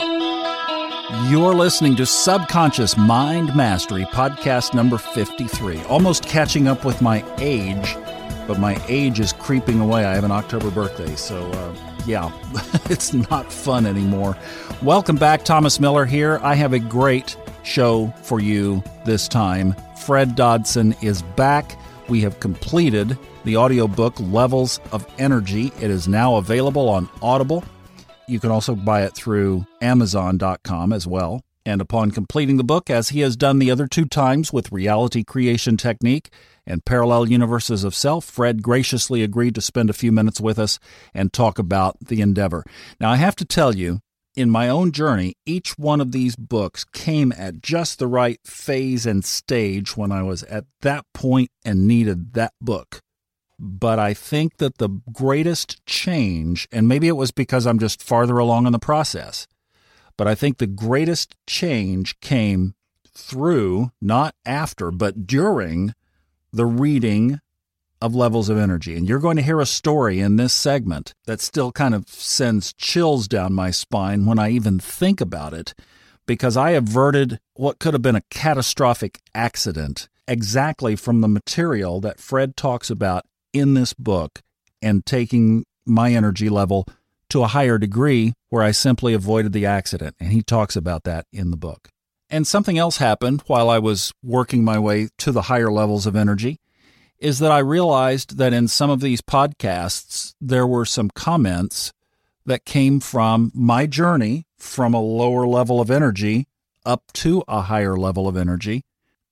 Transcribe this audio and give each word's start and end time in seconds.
You're 0.00 1.54
listening 1.54 1.96
to 1.96 2.06
Subconscious 2.06 2.96
Mind 2.96 3.54
Mastery, 3.56 4.04
podcast 4.04 4.72
number 4.72 4.96
53. 4.96 5.82
Almost 5.84 6.24
catching 6.24 6.68
up 6.68 6.84
with 6.84 7.02
my 7.02 7.24
age, 7.38 7.96
but 8.46 8.60
my 8.60 8.80
age 8.86 9.18
is 9.18 9.32
creeping 9.32 9.80
away. 9.80 10.04
I 10.04 10.14
have 10.14 10.22
an 10.22 10.30
October 10.30 10.70
birthday, 10.70 11.16
so 11.16 11.50
uh, 11.50 11.74
yeah, 12.06 12.30
it's 12.90 13.12
not 13.12 13.52
fun 13.52 13.86
anymore. 13.86 14.36
Welcome 14.82 15.16
back, 15.16 15.44
Thomas 15.44 15.80
Miller 15.80 16.04
here. 16.04 16.38
I 16.42 16.54
have 16.54 16.72
a 16.72 16.78
great 16.78 17.36
show 17.64 18.14
for 18.22 18.38
you 18.38 18.82
this 19.04 19.26
time. 19.26 19.74
Fred 19.96 20.36
Dodson 20.36 20.94
is 21.02 21.22
back. 21.22 21.76
We 22.08 22.20
have 22.20 22.38
completed 22.38 23.18
the 23.44 23.56
audiobook 23.56 24.14
Levels 24.20 24.78
of 24.92 25.06
Energy. 25.18 25.72
It 25.80 25.90
is 25.90 26.06
now 26.06 26.36
available 26.36 26.88
on 26.88 27.08
Audible. 27.20 27.64
You 28.28 28.40
can 28.40 28.50
also 28.50 28.74
buy 28.74 29.04
it 29.04 29.14
through 29.14 29.66
Amazon.com 29.80 30.92
as 30.92 31.06
well. 31.06 31.42
And 31.64 31.80
upon 31.80 32.10
completing 32.10 32.58
the 32.58 32.64
book, 32.64 32.90
as 32.90 33.08
he 33.08 33.20
has 33.20 33.36
done 33.36 33.58
the 33.58 33.70
other 33.70 33.86
two 33.86 34.04
times 34.04 34.52
with 34.52 34.70
Reality 34.70 35.24
Creation 35.24 35.78
Technique 35.78 36.30
and 36.66 36.84
Parallel 36.84 37.30
Universes 37.30 37.84
of 37.84 37.94
Self, 37.94 38.26
Fred 38.26 38.62
graciously 38.62 39.22
agreed 39.22 39.54
to 39.54 39.62
spend 39.62 39.88
a 39.88 39.94
few 39.94 40.12
minutes 40.12 40.40
with 40.40 40.58
us 40.58 40.78
and 41.14 41.32
talk 41.32 41.58
about 41.58 41.96
the 42.00 42.20
endeavor. 42.20 42.64
Now, 43.00 43.10
I 43.10 43.16
have 43.16 43.36
to 43.36 43.46
tell 43.46 43.74
you, 43.74 44.00
in 44.36 44.50
my 44.50 44.68
own 44.68 44.92
journey, 44.92 45.34
each 45.46 45.78
one 45.78 46.00
of 46.00 46.12
these 46.12 46.36
books 46.36 46.84
came 46.84 47.32
at 47.32 47.62
just 47.62 47.98
the 47.98 48.06
right 48.06 48.40
phase 48.46 49.06
and 49.06 49.24
stage 49.24 49.96
when 49.96 50.12
I 50.12 50.22
was 50.22 50.42
at 50.44 50.64
that 50.82 51.06
point 51.14 51.50
and 51.64 51.88
needed 51.88 52.34
that 52.34 52.52
book 52.60 53.00
but 53.58 53.98
I 53.98 54.14
think 54.14 54.58
that 54.58 54.78
the 54.78 54.88
greatest 55.12 55.84
change, 55.86 56.68
and 56.70 56.86
maybe 56.86 57.08
it 57.08 57.16
was 57.16 57.30
because 57.30 57.66
I'm 57.66 57.78
just 57.78 58.02
farther 58.02 58.38
along 58.38 58.66
in 58.66 58.72
the 58.72 58.78
process, 58.78 59.46
but 60.16 60.28
I 60.28 60.34
think 60.34 60.58
the 60.58 60.66
greatest 60.66 61.36
change 61.46 62.18
came 62.20 62.74
through, 63.12 63.90
not 64.00 64.34
after, 64.46 64.90
but 64.90 65.26
during 65.26 65.94
the 66.52 66.66
reading 66.66 67.40
of 68.00 68.14
levels 68.14 68.48
of 68.48 68.56
energy. 68.56 68.96
And 68.96 69.08
you're 69.08 69.18
going 69.18 69.36
to 69.36 69.42
hear 69.42 69.60
a 69.60 69.66
story 69.66 70.20
in 70.20 70.36
this 70.36 70.52
segment 70.52 71.14
that 71.26 71.40
still 71.40 71.72
kind 71.72 71.94
of 71.94 72.08
sends 72.08 72.72
chills 72.72 73.26
down 73.26 73.52
my 73.52 73.72
spine 73.72 74.24
when 74.24 74.38
I 74.38 74.50
even 74.50 74.78
think 74.78 75.20
about 75.20 75.52
it, 75.52 75.74
because 76.26 76.56
I 76.56 76.70
averted 76.70 77.40
what 77.54 77.80
could 77.80 77.94
have 77.94 78.02
been 78.02 78.14
a 78.14 78.22
catastrophic 78.30 79.20
accident 79.34 80.08
exactly 80.28 80.94
from 80.94 81.22
the 81.22 81.28
material 81.28 82.00
that 82.02 82.20
Fred 82.20 82.56
talks 82.56 82.90
about 82.90 83.24
in 83.52 83.74
this 83.74 83.92
book 83.94 84.40
and 84.82 85.04
taking 85.04 85.64
my 85.86 86.12
energy 86.12 86.48
level 86.48 86.86
to 87.30 87.42
a 87.42 87.48
higher 87.48 87.78
degree 87.78 88.34
where 88.48 88.62
I 88.62 88.70
simply 88.70 89.14
avoided 89.14 89.52
the 89.52 89.66
accident. 89.66 90.16
And 90.20 90.32
he 90.32 90.42
talks 90.42 90.76
about 90.76 91.04
that 91.04 91.26
in 91.32 91.50
the 91.50 91.56
book. 91.56 91.88
And 92.30 92.46
something 92.46 92.78
else 92.78 92.98
happened 92.98 93.42
while 93.46 93.70
I 93.70 93.78
was 93.78 94.12
working 94.22 94.64
my 94.64 94.78
way 94.78 95.08
to 95.18 95.32
the 95.32 95.42
higher 95.42 95.70
levels 95.70 96.06
of 96.06 96.16
energy 96.16 96.60
is 97.18 97.38
that 97.40 97.50
I 97.50 97.58
realized 97.58 98.38
that 98.38 98.52
in 98.52 98.68
some 98.68 98.90
of 98.90 99.00
these 99.00 99.20
podcasts, 99.20 100.34
there 100.40 100.66
were 100.66 100.84
some 100.84 101.10
comments 101.10 101.92
that 102.46 102.64
came 102.64 103.00
from 103.00 103.50
my 103.54 103.86
journey 103.86 104.46
from 104.56 104.94
a 104.94 105.00
lower 105.00 105.46
level 105.46 105.80
of 105.80 105.90
energy 105.90 106.46
up 106.84 107.12
to 107.12 107.42
a 107.48 107.62
higher 107.62 107.96
level 107.96 108.28
of 108.28 108.36
energy 108.36 108.84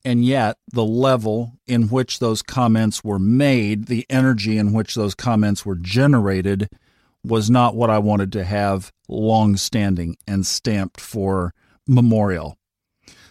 and 0.07 0.25
yet 0.25 0.57
the 0.73 0.85
level 0.85 1.59
in 1.67 1.89
which 1.89 2.21
those 2.21 2.41
comments 2.41 3.03
were 3.03 3.19
made, 3.19 3.87
the 3.87 4.07
energy 4.09 4.57
in 4.57 4.73
which 4.73 4.95
those 4.95 5.17
comments 5.17 5.67
were 5.67 5.75
generated, 5.75 6.69
was 7.25 7.51
not 7.51 7.75
what 7.75 7.91
I 7.91 7.99
wanted 7.99 8.31
to 8.33 8.45
have 8.45 8.93
long 9.09 9.57
standing 9.57 10.17
and 10.25 10.47
stamped 10.47 11.01
for 11.01 11.53
memorial. 11.89 12.57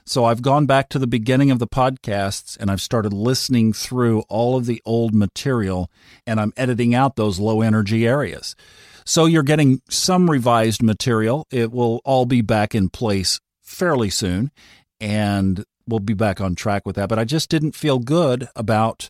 So 0.05 0.25
I've 0.25 0.41
gone 0.41 0.65
back 0.65 0.89
to 0.89 0.99
the 0.99 1.07
beginning 1.07 1.49
of 1.49 1.59
the 1.59 1.67
podcasts 1.67 2.57
and 2.59 2.69
I've 2.69 2.81
started 2.81 3.13
listening 3.13 3.71
through 3.71 4.23
all 4.27 4.57
of 4.57 4.65
the 4.65 4.81
old 4.83 5.15
material 5.15 5.89
and 6.27 6.41
I'm 6.41 6.51
editing 6.57 6.93
out 6.93 7.15
those 7.15 7.39
low 7.39 7.61
energy 7.61 8.05
areas. 8.05 8.53
So 9.05 9.27
you're 9.27 9.43
getting 9.43 9.81
some 9.89 10.29
revised 10.29 10.83
material. 10.83 11.47
It 11.51 11.71
will 11.71 12.01
all 12.03 12.25
be 12.25 12.41
back 12.41 12.75
in 12.75 12.89
place 12.89 13.39
fairly 13.63 14.09
soon. 14.09 14.51
And 14.99 15.63
we'll 15.87 15.99
be 15.99 16.13
back 16.13 16.41
on 16.41 16.55
track 16.55 16.85
with 16.85 16.95
that. 16.95 17.09
But 17.09 17.19
I 17.19 17.25
just 17.25 17.49
didn't 17.49 17.75
feel 17.75 17.99
good 17.99 18.47
about 18.55 19.09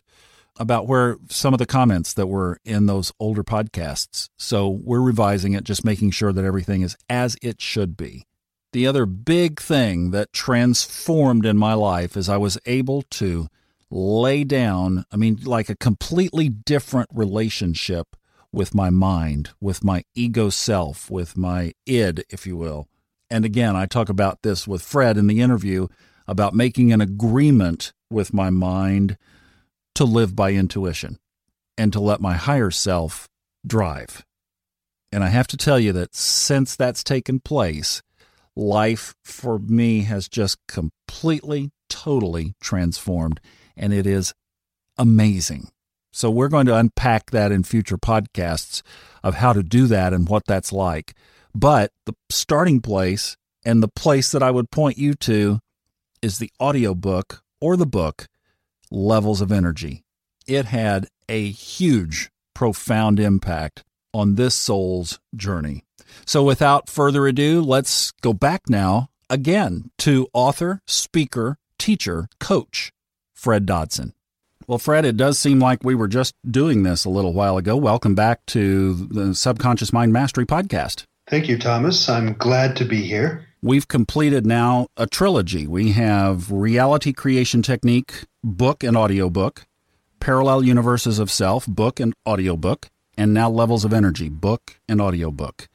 about 0.58 0.86
where 0.86 1.18
some 1.28 1.52
of 1.52 1.58
the 1.58 1.66
comments 1.66 2.14
that 2.14 2.28
were 2.28 2.58
in 2.64 2.86
those 2.86 3.12
older 3.20 3.44
podcasts. 3.44 4.30
So 4.38 4.68
we're 4.68 5.02
revising 5.02 5.52
it, 5.52 5.64
just 5.64 5.84
making 5.84 6.12
sure 6.12 6.32
that 6.32 6.44
everything 6.44 6.80
is 6.80 6.96
as 7.10 7.36
it 7.42 7.60
should 7.60 7.94
be. 7.94 8.24
The 8.72 8.86
other 8.86 9.06
big 9.06 9.60
thing 9.60 10.10
that 10.12 10.32
transformed 10.32 11.46
in 11.46 11.56
my 11.56 11.74
life 11.74 12.16
is 12.16 12.28
I 12.28 12.36
was 12.36 12.58
able 12.66 13.02
to 13.02 13.48
lay 13.90 14.44
down, 14.44 15.04
I 15.12 15.16
mean, 15.16 15.38
like 15.44 15.68
a 15.68 15.76
completely 15.76 16.48
different 16.48 17.08
relationship 17.12 18.16
with 18.52 18.74
my 18.74 18.90
mind, 18.90 19.50
with 19.60 19.84
my 19.84 20.04
ego 20.14 20.50
self, 20.50 21.10
with 21.10 21.36
my 21.36 21.72
id, 21.84 22.24
if 22.30 22.46
you 22.46 22.56
will. 22.56 22.88
And 23.30 23.44
again, 23.44 23.76
I 23.76 23.86
talk 23.86 24.08
about 24.08 24.42
this 24.42 24.66
with 24.66 24.82
Fred 24.82 25.16
in 25.16 25.26
the 25.26 25.40
interview 25.40 25.88
about 26.26 26.54
making 26.54 26.92
an 26.92 27.00
agreement 27.00 27.92
with 28.10 28.32
my 28.32 28.50
mind 28.50 29.16
to 29.94 30.04
live 30.04 30.36
by 30.36 30.52
intuition 30.52 31.18
and 31.78 31.92
to 31.92 32.00
let 32.00 32.20
my 32.20 32.34
higher 32.34 32.70
self 32.70 33.28
drive. 33.66 34.24
And 35.12 35.22
I 35.24 35.28
have 35.28 35.46
to 35.48 35.56
tell 35.56 35.78
you 35.78 35.92
that 35.92 36.14
since 36.14 36.76
that's 36.76 37.04
taken 37.04 37.40
place, 37.40 38.02
life 38.54 39.14
for 39.24 39.58
me 39.58 40.02
has 40.02 40.28
just 40.28 40.58
completely, 40.66 41.70
totally 41.88 42.54
transformed. 42.60 43.40
And 43.76 43.92
it 43.92 44.06
is 44.06 44.34
amazing. 44.98 45.70
So 46.12 46.30
we're 46.30 46.48
going 46.48 46.66
to 46.66 46.76
unpack 46.76 47.30
that 47.30 47.52
in 47.52 47.62
future 47.62 47.98
podcasts 47.98 48.82
of 49.22 49.34
how 49.34 49.52
to 49.52 49.62
do 49.62 49.86
that 49.86 50.12
and 50.12 50.28
what 50.28 50.46
that's 50.46 50.72
like. 50.72 51.14
But 51.54 51.92
the 52.06 52.14
starting 52.30 52.80
place 52.80 53.36
and 53.64 53.82
the 53.82 53.88
place 53.88 54.32
that 54.32 54.42
I 54.42 54.50
would 54.50 54.70
point 54.70 54.98
you 54.98 55.14
to 55.14 55.60
is 56.22 56.38
the 56.38 56.50
audiobook 56.60 57.42
or 57.60 57.76
the 57.76 57.86
book 57.86 58.28
Levels 58.90 59.40
of 59.40 59.52
Energy. 59.52 60.04
It 60.46 60.66
had 60.66 61.08
a 61.28 61.50
huge, 61.50 62.30
profound 62.54 63.18
impact 63.20 63.84
on 64.14 64.36
this 64.36 64.54
soul's 64.54 65.18
journey. 65.34 65.84
So, 66.24 66.42
without 66.42 66.88
further 66.88 67.26
ado, 67.26 67.60
let's 67.60 68.12
go 68.22 68.32
back 68.32 68.68
now 68.68 69.08
again 69.28 69.90
to 69.98 70.28
author, 70.32 70.80
speaker, 70.86 71.58
teacher, 71.78 72.28
coach, 72.40 72.92
Fred 73.34 73.66
Dodson. 73.66 74.14
Well, 74.66 74.78
Fred, 74.78 75.04
it 75.04 75.16
does 75.16 75.38
seem 75.38 75.60
like 75.60 75.84
we 75.84 75.94
were 75.94 76.08
just 76.08 76.34
doing 76.48 76.82
this 76.82 77.04
a 77.04 77.10
little 77.10 77.32
while 77.32 77.56
ago. 77.56 77.76
Welcome 77.76 78.14
back 78.14 78.44
to 78.46 78.94
the 78.94 79.34
Subconscious 79.34 79.92
Mind 79.92 80.12
Mastery 80.12 80.46
podcast. 80.46 81.04
Thank 81.28 81.48
you, 81.48 81.58
Thomas. 81.58 82.08
I'm 82.08 82.34
glad 82.34 82.76
to 82.76 82.84
be 82.84 83.02
here. 83.02 83.46
We've 83.66 83.88
completed 83.88 84.46
now 84.46 84.86
a 84.96 85.08
trilogy. 85.08 85.66
We 85.66 85.90
have 85.90 86.52
Reality 86.52 87.12
Creation 87.12 87.62
Technique, 87.62 88.22
book 88.44 88.84
and 88.84 88.96
audiobook, 88.96 89.66
Parallel 90.20 90.62
Universes 90.62 91.18
of 91.18 91.32
Self, 91.32 91.66
book 91.66 91.98
and 91.98 92.14
audiobook, 92.24 92.86
and 93.18 93.34
now 93.34 93.50
Levels 93.50 93.84
of 93.84 93.92
Energy, 93.92 94.28
book 94.28 94.78
and 94.88 95.00
audiobook. 95.00 95.66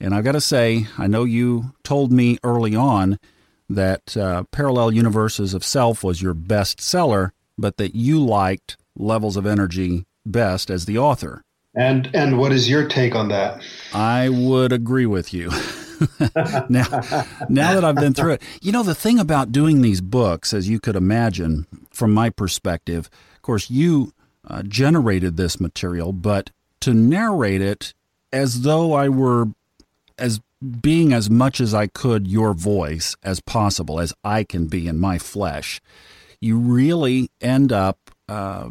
And 0.00 0.14
I've 0.14 0.24
got 0.24 0.32
to 0.32 0.40
say, 0.40 0.86
I 0.96 1.08
know 1.08 1.24
you 1.24 1.74
told 1.84 2.10
me 2.10 2.38
early 2.42 2.74
on 2.74 3.18
that 3.68 4.16
uh, 4.16 4.44
Parallel 4.50 4.92
Universes 4.92 5.52
of 5.52 5.62
Self 5.62 6.02
was 6.02 6.22
your 6.22 6.32
best 6.32 6.80
seller, 6.80 7.34
but 7.58 7.76
that 7.76 7.94
you 7.94 8.18
liked 8.18 8.78
Levels 8.96 9.36
of 9.36 9.44
Energy 9.44 10.06
best 10.24 10.70
as 10.70 10.86
the 10.86 10.96
author. 10.96 11.42
And 11.74 12.08
and 12.14 12.38
what 12.38 12.52
is 12.52 12.70
your 12.70 12.88
take 12.88 13.14
on 13.14 13.28
that? 13.28 13.60
I 13.92 14.30
would 14.30 14.72
agree 14.72 15.04
with 15.04 15.34
you. 15.34 15.50
now, 16.68 16.86
now 17.48 17.74
that 17.74 17.84
I've 17.84 17.96
been 17.96 18.14
through 18.14 18.32
it, 18.32 18.42
you 18.60 18.72
know, 18.72 18.82
the 18.82 18.94
thing 18.94 19.18
about 19.18 19.52
doing 19.52 19.82
these 19.82 20.00
books, 20.00 20.52
as 20.52 20.68
you 20.68 20.80
could 20.80 20.96
imagine 20.96 21.66
from 21.90 22.12
my 22.12 22.30
perspective, 22.30 23.10
of 23.34 23.42
course, 23.42 23.70
you 23.70 24.12
uh, 24.48 24.62
generated 24.62 25.36
this 25.36 25.60
material, 25.60 26.12
but 26.12 26.50
to 26.80 26.94
narrate 26.94 27.62
it 27.62 27.94
as 28.32 28.62
though 28.62 28.92
I 28.92 29.08
were 29.08 29.46
as 30.18 30.40
being 30.80 31.12
as 31.12 31.28
much 31.28 31.60
as 31.60 31.74
I 31.74 31.86
could 31.86 32.26
your 32.26 32.54
voice 32.54 33.16
as 33.22 33.40
possible, 33.40 34.00
as 34.00 34.14
I 34.24 34.44
can 34.44 34.66
be 34.66 34.88
in 34.88 34.98
my 34.98 35.18
flesh, 35.18 35.80
you 36.40 36.58
really 36.58 37.30
end 37.40 37.72
up 37.72 37.98
uh, 38.28 38.70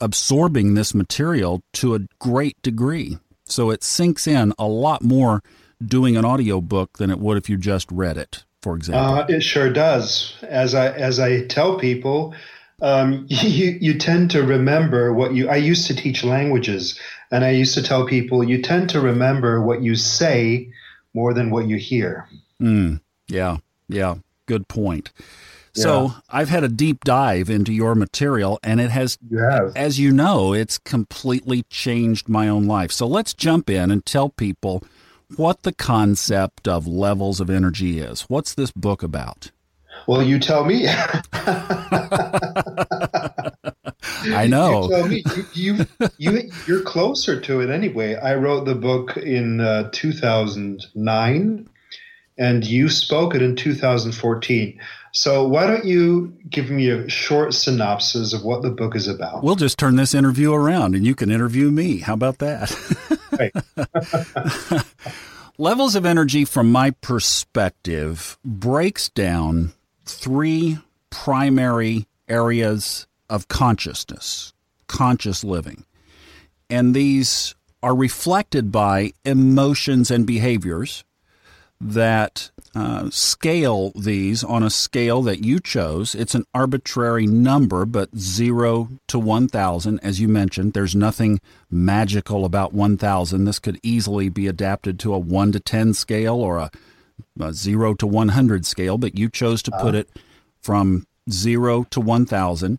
absorbing 0.00 0.74
this 0.74 0.94
material 0.94 1.62
to 1.74 1.94
a 1.94 2.00
great 2.18 2.60
degree. 2.62 3.18
So 3.44 3.70
it 3.70 3.82
sinks 3.82 4.26
in 4.26 4.52
a 4.58 4.66
lot 4.66 5.02
more 5.02 5.42
doing 5.84 6.16
an 6.16 6.24
audiobook 6.24 6.98
than 6.98 7.10
it 7.10 7.18
would 7.18 7.38
if 7.38 7.48
you 7.48 7.56
just 7.56 7.90
read 7.90 8.16
it, 8.16 8.44
for 8.62 8.76
example. 8.76 9.14
Uh, 9.14 9.26
it 9.28 9.40
sure 9.42 9.72
does. 9.72 10.36
As 10.42 10.74
I 10.74 10.88
as 10.88 11.18
I 11.18 11.46
tell 11.46 11.78
people, 11.78 12.34
um, 12.82 13.26
you 13.28 13.78
you 13.80 13.98
tend 13.98 14.30
to 14.32 14.42
remember 14.42 15.12
what 15.12 15.34
you. 15.34 15.48
I 15.48 15.56
used 15.56 15.86
to 15.88 15.96
teach 15.96 16.24
languages, 16.24 16.98
and 17.30 17.44
I 17.44 17.50
used 17.50 17.74
to 17.74 17.82
tell 17.82 18.06
people 18.06 18.44
you 18.44 18.62
tend 18.62 18.90
to 18.90 19.00
remember 19.00 19.62
what 19.62 19.82
you 19.82 19.96
say 19.96 20.72
more 21.14 21.34
than 21.34 21.50
what 21.50 21.66
you 21.66 21.76
hear. 21.76 22.28
Mm, 22.60 23.00
yeah, 23.28 23.58
yeah, 23.88 24.16
good 24.46 24.68
point. 24.68 25.12
So 25.74 26.06
yeah. 26.06 26.12
I've 26.30 26.48
had 26.48 26.64
a 26.64 26.68
deep 26.68 27.04
dive 27.04 27.48
into 27.48 27.72
your 27.72 27.94
material, 27.94 28.58
and 28.64 28.80
it 28.80 28.90
has, 28.90 29.16
you 29.30 29.38
have. 29.38 29.72
as 29.76 30.00
you 30.00 30.10
know, 30.10 30.52
it's 30.52 30.76
completely 30.76 31.62
changed 31.70 32.28
my 32.28 32.48
own 32.48 32.66
life. 32.66 32.90
So 32.90 33.06
let's 33.06 33.32
jump 33.32 33.70
in 33.70 33.90
and 33.90 34.04
tell 34.04 34.28
people 34.28 34.82
what 35.36 35.62
the 35.62 35.72
concept 35.72 36.66
of 36.66 36.86
levels 36.86 37.40
of 37.40 37.50
energy 37.50 37.98
is. 37.98 38.22
What's 38.22 38.54
this 38.54 38.70
book 38.70 39.02
about? 39.02 39.50
Well, 40.06 40.22
you 40.22 40.38
tell 40.38 40.64
me. 40.64 40.86
I 44.30 44.46
know. 44.46 44.84
You 44.84 44.88
tell 44.88 45.08
me. 45.08 45.24
You, 45.54 45.86
you, 46.18 46.50
you, 46.66 46.78
are 46.78 46.82
closer 46.82 47.40
to 47.40 47.60
it 47.60 47.70
anyway. 47.70 48.14
I 48.14 48.34
wrote 48.36 48.64
the 48.64 48.74
book 48.74 49.16
in 49.16 49.60
uh, 49.60 49.90
2009, 49.92 51.68
and 52.38 52.64
you 52.64 52.88
spoke 52.88 53.34
it 53.34 53.42
in 53.42 53.56
2014. 53.56 54.80
So 55.12 55.46
why 55.46 55.66
don't 55.66 55.84
you 55.84 56.36
give 56.50 56.70
me 56.70 56.90
a 56.90 57.08
short 57.08 57.54
synopsis 57.54 58.32
of 58.32 58.44
what 58.44 58.62
the 58.62 58.70
book 58.70 58.94
is 58.94 59.08
about? 59.08 59.42
We'll 59.42 59.56
just 59.56 59.78
turn 59.78 59.96
this 59.96 60.14
interview 60.14 60.52
around, 60.52 60.94
and 60.94 61.06
you 61.06 61.14
can 61.14 61.30
interview 61.30 61.70
me. 61.70 61.98
How 61.98 62.14
about 62.14 62.38
that? 62.38 62.74
Levels 65.58 65.94
of 65.96 66.06
energy, 66.06 66.44
from 66.44 66.70
my 66.70 66.90
perspective, 66.90 68.38
breaks 68.44 69.08
down 69.08 69.72
three 70.04 70.78
primary 71.10 72.06
areas 72.28 73.06
of 73.28 73.48
consciousness, 73.48 74.52
conscious 74.86 75.42
living. 75.42 75.84
And 76.70 76.94
these 76.94 77.54
are 77.82 77.94
reflected 77.94 78.70
by 78.70 79.12
emotions 79.24 80.10
and 80.10 80.26
behaviors 80.26 81.04
that 81.80 82.50
uh, 82.74 83.08
scale 83.10 83.92
these 83.92 84.44
on 84.44 84.62
a 84.62 84.70
scale 84.70 85.22
that 85.22 85.44
you 85.44 85.60
chose. 85.60 86.14
It's 86.14 86.34
an 86.34 86.44
arbitrary 86.54 87.26
number, 87.26 87.84
but 87.84 88.16
zero 88.16 88.90
to 89.08 89.18
1,000, 89.18 89.98
as 90.00 90.20
you 90.20 90.28
mentioned. 90.28 90.72
There's 90.72 90.94
nothing 90.94 91.40
magical 91.70 92.44
about 92.44 92.72
1,000. 92.72 93.44
This 93.44 93.58
could 93.58 93.80
easily 93.82 94.28
be 94.28 94.46
adapted 94.46 94.98
to 95.00 95.14
a 95.14 95.18
1 95.18 95.52
to 95.52 95.60
10 95.60 95.94
scale 95.94 96.36
or 96.36 96.58
a, 96.58 96.70
a 97.40 97.52
0 97.52 97.94
to 97.94 98.06
100 98.06 98.66
scale, 98.66 98.98
but 98.98 99.18
you 99.18 99.28
chose 99.28 99.62
to 99.62 99.70
put 99.70 99.94
uh-huh. 99.94 99.98
it 99.98 100.10
from 100.60 101.06
0 101.30 101.84
to 101.90 102.00
1,000 102.00 102.78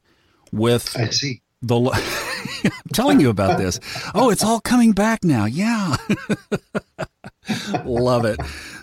with 0.52 0.96
I 0.98 1.10
see. 1.10 1.42
the. 1.62 2.26
I'm 2.64 2.72
telling 2.94 3.20
you 3.20 3.30
about 3.30 3.58
this. 3.58 3.80
Oh, 4.14 4.30
it's 4.30 4.44
all 4.44 4.60
coming 4.60 4.92
back 4.92 5.24
now. 5.24 5.46
Yeah. 5.46 5.96
Love 7.86 8.26
it. 8.26 8.40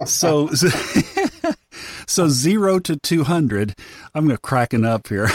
So, 0.07 0.49
so 2.07 2.29
zero 2.29 2.79
to 2.81 2.97
200. 2.97 3.75
I'm 4.15 4.25
going 4.27 4.37
to 4.37 4.41
cracking 4.41 4.85
up 4.85 5.09
here. 5.09 5.29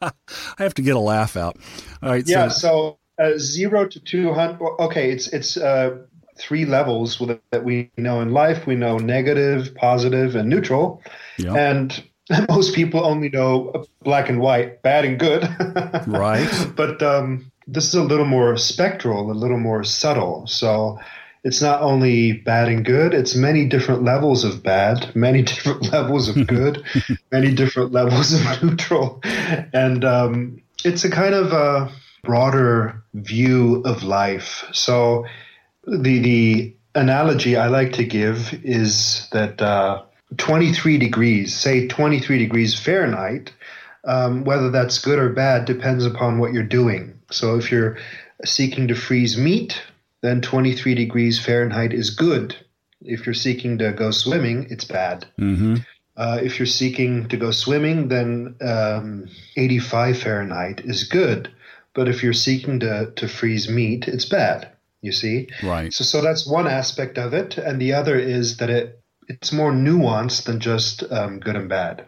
I 0.00 0.12
have 0.58 0.74
to 0.74 0.82
get 0.82 0.96
a 0.96 1.00
laugh 1.00 1.36
out. 1.36 1.56
All 2.02 2.10
right. 2.10 2.24
Yeah. 2.26 2.48
So, 2.48 2.98
so 3.18 3.24
uh, 3.24 3.38
zero 3.38 3.86
to 3.86 4.00
200. 4.00 4.60
Okay. 4.80 5.10
It's, 5.10 5.28
it's, 5.28 5.56
uh, 5.56 5.98
three 6.36 6.64
levels 6.64 7.22
that 7.50 7.64
we 7.64 7.90
know 7.96 8.20
in 8.20 8.32
life. 8.32 8.66
We 8.66 8.74
know 8.74 8.98
negative, 8.98 9.72
positive, 9.76 10.34
and 10.34 10.48
neutral. 10.48 11.00
Yep. 11.38 11.56
And 11.56 12.04
most 12.48 12.74
people 12.74 13.04
only 13.04 13.28
know 13.28 13.86
black 14.02 14.28
and 14.28 14.40
white, 14.40 14.82
bad 14.82 15.04
and 15.04 15.18
good. 15.18 15.42
right. 16.06 16.48
But 16.74 17.02
um, 17.02 17.50
this 17.66 17.88
is 17.88 17.94
a 17.94 18.02
little 18.02 18.24
more 18.26 18.56
spectral, 18.56 19.30
a 19.30 19.32
little 19.32 19.58
more 19.58 19.84
subtle. 19.84 20.46
So 20.46 20.98
it's 21.42 21.60
not 21.60 21.82
only 21.82 22.32
bad 22.32 22.68
and 22.68 22.84
good, 22.84 23.12
it's 23.12 23.34
many 23.34 23.66
different 23.66 24.02
levels 24.02 24.44
of 24.44 24.62
bad, 24.62 25.14
many 25.16 25.42
different 25.42 25.92
levels 25.92 26.28
of 26.28 26.46
good, 26.46 26.82
many 27.30 27.54
different 27.54 27.92
levels 27.92 28.32
of 28.32 28.62
neutral. 28.62 29.20
And 29.72 30.04
um, 30.04 30.62
it's 30.84 31.04
a 31.04 31.10
kind 31.10 31.34
of 31.34 31.52
a 31.52 31.92
broader 32.22 33.02
view 33.12 33.82
of 33.84 34.02
life. 34.02 34.64
So 34.72 35.26
the, 35.86 36.18
the 36.20 36.76
analogy 36.94 37.56
I 37.56 37.68
like 37.68 37.92
to 37.94 38.04
give 38.04 38.54
is 38.64 39.28
that 39.32 39.60
uh, 39.60 40.02
23 40.38 40.98
degrees, 40.98 41.54
say 41.54 41.86
23 41.88 42.38
degrees 42.38 42.78
Fahrenheit, 42.78 43.52
um, 44.04 44.44
whether 44.44 44.70
that's 44.70 44.98
good 44.98 45.18
or 45.18 45.30
bad 45.30 45.64
depends 45.64 46.04
upon 46.04 46.38
what 46.38 46.52
you're 46.52 46.62
doing. 46.62 47.18
So 47.30 47.56
if 47.56 47.72
you're 47.72 47.98
seeking 48.44 48.88
to 48.88 48.94
freeze 48.94 49.36
meat, 49.36 49.80
then 50.22 50.40
23 50.40 50.94
degrees 50.94 51.44
Fahrenheit 51.44 51.92
is 51.92 52.10
good. 52.10 52.56
If 53.02 53.26
you're 53.26 53.34
seeking 53.34 53.78
to 53.78 53.92
go 53.92 54.10
swimming, 54.10 54.66
it's 54.70 54.84
bad. 54.84 55.26
Mm-hmm. 55.38 55.76
Uh, 56.16 56.38
if 56.42 56.58
you're 56.58 56.66
seeking 56.66 57.28
to 57.28 57.36
go 57.36 57.50
swimming, 57.50 58.08
then 58.08 58.56
um, 58.62 59.28
85 59.56 60.18
Fahrenheit 60.18 60.80
is 60.84 61.04
good. 61.04 61.50
But 61.94 62.08
if 62.08 62.22
you're 62.22 62.32
seeking 62.32 62.80
to, 62.80 63.12
to 63.16 63.28
freeze 63.28 63.68
meat, 63.68 64.08
it's 64.08 64.24
bad. 64.24 64.70
You 65.02 65.12
see, 65.12 65.48
right? 65.62 65.92
So, 65.92 66.02
so 66.02 66.22
that's 66.22 66.46
one 66.46 66.66
aspect 66.66 67.18
of 67.18 67.34
it, 67.34 67.58
and 67.58 67.78
the 67.78 67.92
other 67.92 68.18
is 68.18 68.56
that 68.56 68.70
it 68.70 69.03
it's 69.28 69.52
more 69.52 69.72
nuanced 69.72 70.44
than 70.44 70.60
just 70.60 71.04
um, 71.10 71.40
good 71.40 71.56
and 71.56 71.68
bad. 71.68 72.06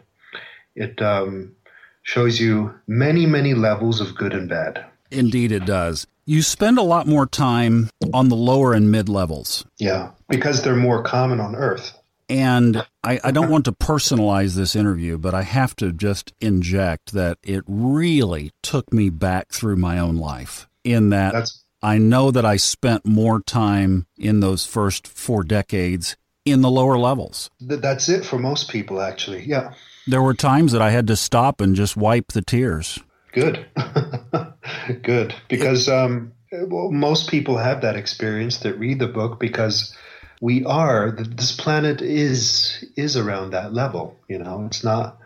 It 0.75 1.01
um, 1.01 1.55
shows 2.03 2.39
you 2.39 2.73
many, 2.87 3.25
many 3.25 3.53
levels 3.53 4.01
of 4.01 4.15
good 4.15 4.33
and 4.33 4.47
bad. 4.49 4.85
Indeed, 5.11 5.51
it 5.51 5.65
does 5.65 6.07
you 6.27 6.41
spend 6.41 6.77
a 6.77 6.83
lot 6.83 7.07
more 7.07 7.25
time 7.25 7.89
on 8.13 8.27
the 8.27 8.35
lower 8.35 8.73
and 8.73 8.91
mid 8.91 9.09
levels. 9.09 9.65
Yeah, 9.79 10.11
because 10.27 10.61
they're 10.61 10.75
more 10.75 11.01
common 11.01 11.39
on 11.39 11.55
Earth. 11.55 11.97
And 12.29 12.85
I, 13.05 13.21
I, 13.23 13.31
don't 13.31 13.49
want 13.49 13.63
to 13.65 13.71
personalize 13.71 14.55
this 14.55 14.75
interview, 14.75 15.17
but 15.17 15.33
I 15.33 15.43
have 15.43 15.77
to 15.77 15.93
just 15.93 16.33
inject 16.41 17.13
that 17.13 17.37
it 17.41 17.63
really 17.65 18.51
took 18.61 18.91
me 18.91 19.09
back 19.09 19.53
through 19.53 19.77
my 19.77 19.97
own 19.97 20.17
life 20.17 20.67
in 20.83 21.09
that 21.11 21.31
That's, 21.31 21.63
I 21.81 21.99
know 21.99 22.31
that 22.31 22.43
I 22.43 22.57
spent 22.57 23.05
more 23.05 23.39
time 23.39 24.07
in 24.17 24.41
those 24.41 24.65
first 24.65 25.07
four 25.07 25.41
decades 25.43 26.17
in 26.51 26.61
the 26.61 26.71
lower 26.71 26.97
levels. 26.97 27.49
That's 27.59 28.09
it 28.09 28.25
for 28.25 28.39
most 28.39 28.69
people, 28.69 29.01
actually. 29.01 29.43
Yeah. 29.45 29.73
There 30.07 30.21
were 30.21 30.33
times 30.33 30.71
that 30.71 30.81
I 30.81 30.91
had 30.91 31.07
to 31.07 31.15
stop 31.15 31.61
and 31.61 31.75
just 31.75 31.97
wipe 31.97 32.31
the 32.31 32.41
tears. 32.41 32.99
Good. 33.33 33.65
Good. 35.03 35.35
Because 35.49 35.89
um, 35.89 36.31
well, 36.51 36.91
most 36.91 37.29
people 37.29 37.57
have 37.57 37.81
that 37.81 37.95
experience 37.95 38.59
that 38.59 38.79
read 38.79 38.99
the 38.99 39.07
book 39.07 39.39
because 39.39 39.95
we 40.41 40.63
are 40.65 41.11
this 41.11 41.51
planet 41.51 42.01
is 42.01 42.85
is 42.95 43.17
around 43.17 43.51
that 43.51 43.73
level 43.73 44.15
you 44.27 44.37
know 44.37 44.65
it's 44.65 44.83
not 44.83 45.17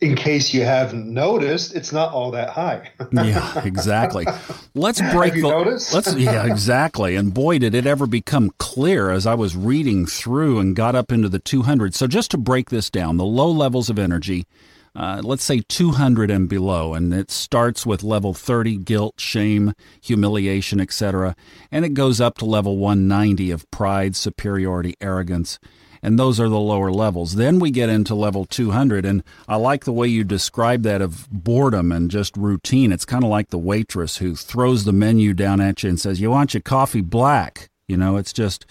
in 0.00 0.14
case 0.14 0.54
you 0.54 0.62
haven't 0.62 1.12
noticed 1.12 1.74
it's 1.74 1.92
not 1.92 2.12
all 2.12 2.30
that 2.30 2.48
high 2.50 2.90
yeah 3.12 3.60
exactly 3.64 4.24
let's 4.74 5.00
break 5.12 5.32
Have 5.32 5.36
you 5.36 5.42
the 5.42 5.48
noticed? 5.48 5.92
let's 5.92 6.14
yeah 6.14 6.46
exactly 6.46 7.16
and 7.16 7.34
boy 7.34 7.58
did 7.58 7.74
it 7.74 7.84
ever 7.86 8.06
become 8.06 8.52
clear 8.58 9.10
as 9.10 9.26
i 9.26 9.34
was 9.34 9.56
reading 9.56 10.06
through 10.06 10.60
and 10.60 10.76
got 10.76 10.94
up 10.94 11.10
into 11.10 11.28
the 11.28 11.40
200 11.40 11.94
so 11.94 12.06
just 12.06 12.30
to 12.30 12.38
break 12.38 12.70
this 12.70 12.88
down 12.88 13.16
the 13.16 13.24
low 13.24 13.50
levels 13.50 13.90
of 13.90 13.98
energy 13.98 14.46
uh, 14.96 15.20
let's 15.24 15.42
say 15.42 15.60
200 15.66 16.30
and 16.30 16.48
below, 16.48 16.94
and 16.94 17.12
it 17.12 17.28
starts 17.28 17.84
with 17.84 18.04
level 18.04 18.32
30 18.32 18.76
guilt, 18.76 19.18
shame, 19.18 19.72
humiliation, 20.00 20.80
etc., 20.80 21.34
and 21.72 21.84
it 21.84 21.94
goes 21.94 22.20
up 22.20 22.38
to 22.38 22.44
level 22.44 22.76
190 22.76 23.50
of 23.50 23.68
pride, 23.72 24.14
superiority, 24.14 24.94
arrogance, 25.00 25.58
and 26.04 26.18
those 26.18 26.38
are 26.38 26.48
the 26.48 26.60
lower 26.60 26.92
levels. 26.92 27.34
Then 27.34 27.58
we 27.58 27.72
get 27.72 27.88
into 27.88 28.14
level 28.14 28.44
200, 28.44 29.04
and 29.04 29.24
I 29.48 29.56
like 29.56 29.84
the 29.84 29.92
way 29.92 30.06
you 30.06 30.22
describe 30.22 30.82
that 30.82 31.02
of 31.02 31.28
boredom 31.32 31.90
and 31.90 32.10
just 32.10 32.36
routine. 32.36 32.92
It's 32.92 33.04
kind 33.04 33.24
of 33.24 33.30
like 33.30 33.48
the 33.48 33.58
waitress 33.58 34.18
who 34.18 34.36
throws 34.36 34.84
the 34.84 34.92
menu 34.92 35.34
down 35.34 35.60
at 35.60 35.82
you 35.82 35.88
and 35.88 35.98
says, 35.98 36.20
You 36.20 36.30
want 36.30 36.54
your 36.54 36.60
coffee 36.60 37.00
black? 37.00 37.70
You 37.88 37.96
know, 37.96 38.16
it's 38.16 38.32
just, 38.32 38.66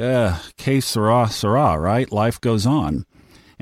uh, 0.00 0.38
que 0.56 0.80
sera, 0.80 1.28
sera, 1.28 1.78
right? 1.78 2.10
Life 2.10 2.40
goes 2.40 2.64
on 2.64 3.04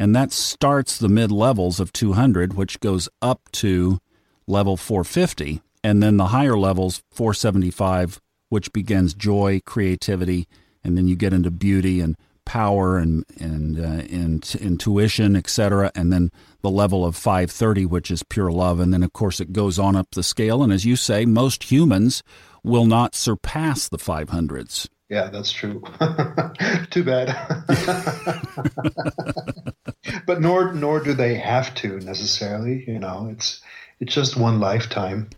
and 0.00 0.16
that 0.16 0.32
starts 0.32 0.96
the 0.96 1.10
mid 1.10 1.30
levels 1.30 1.78
of 1.78 1.92
200, 1.92 2.54
which 2.54 2.80
goes 2.80 3.06
up 3.20 3.52
to 3.52 3.98
level 4.46 4.78
450, 4.78 5.60
and 5.84 6.02
then 6.02 6.16
the 6.16 6.28
higher 6.28 6.56
levels 6.56 7.02
475, 7.10 8.18
which 8.48 8.72
begins 8.72 9.12
joy, 9.12 9.60
creativity, 9.66 10.48
and 10.82 10.96
then 10.96 11.06
you 11.06 11.16
get 11.16 11.34
into 11.34 11.50
beauty 11.50 12.00
and 12.00 12.16
power 12.50 12.98
and 12.98 13.24
and, 13.38 13.78
uh, 13.78 14.02
and 14.12 14.56
intuition, 14.60 15.36
etc. 15.36 15.92
And 15.94 16.12
then 16.12 16.32
the 16.62 16.70
level 16.70 17.04
of 17.04 17.14
530, 17.14 17.86
which 17.86 18.10
is 18.10 18.24
pure 18.24 18.50
love, 18.50 18.80
and 18.80 18.92
then 18.92 19.04
of 19.04 19.12
course 19.12 19.38
it 19.38 19.52
goes 19.52 19.78
on 19.78 19.94
up 19.94 20.08
the 20.10 20.24
scale. 20.24 20.64
And 20.64 20.72
as 20.72 20.84
you 20.84 20.96
say, 20.96 21.24
most 21.24 21.70
humans 21.70 22.24
will 22.64 22.86
not 22.86 23.14
surpass 23.14 23.88
the 23.88 23.98
500s. 23.98 24.88
Yeah, 25.08 25.30
that's 25.30 25.52
true. 25.52 25.80
Too 26.90 27.04
bad. 27.04 27.36
but 30.26 30.40
nor 30.40 30.72
nor 30.72 30.98
do 30.98 31.14
they 31.14 31.36
have 31.36 31.72
to 31.76 32.00
necessarily. 32.00 32.84
You 32.84 32.98
know, 32.98 33.28
it's 33.30 33.62
it's 34.00 34.12
just 34.12 34.36
one 34.36 34.58
lifetime. 34.58 35.30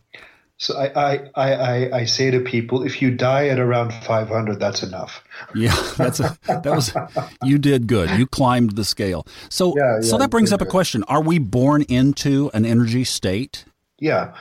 So 0.62 0.78
I, 0.78 1.16
I, 1.34 1.52
I, 1.54 1.96
I 1.98 2.04
say 2.04 2.30
to 2.30 2.38
people, 2.38 2.84
if 2.84 3.02
you 3.02 3.10
die 3.10 3.48
at 3.48 3.58
around 3.58 3.92
500, 3.92 4.60
that's 4.60 4.84
enough. 4.84 5.24
Yeah, 5.56 5.74
that's 5.96 6.20
a, 6.20 6.38
that 6.46 6.64
was 6.64 6.94
you 7.42 7.58
did 7.58 7.88
good. 7.88 8.10
You 8.10 8.28
climbed 8.28 8.76
the 8.76 8.84
scale. 8.84 9.26
So 9.48 9.74
yeah, 9.76 9.96
yeah, 9.96 10.00
so 10.02 10.18
that 10.18 10.30
brings 10.30 10.52
up 10.52 10.60
a 10.60 10.66
question: 10.66 11.02
Are 11.08 11.20
we 11.20 11.40
born 11.40 11.82
into 11.88 12.48
an 12.54 12.64
energy 12.64 13.02
state? 13.02 13.64
Yeah. 13.98 14.34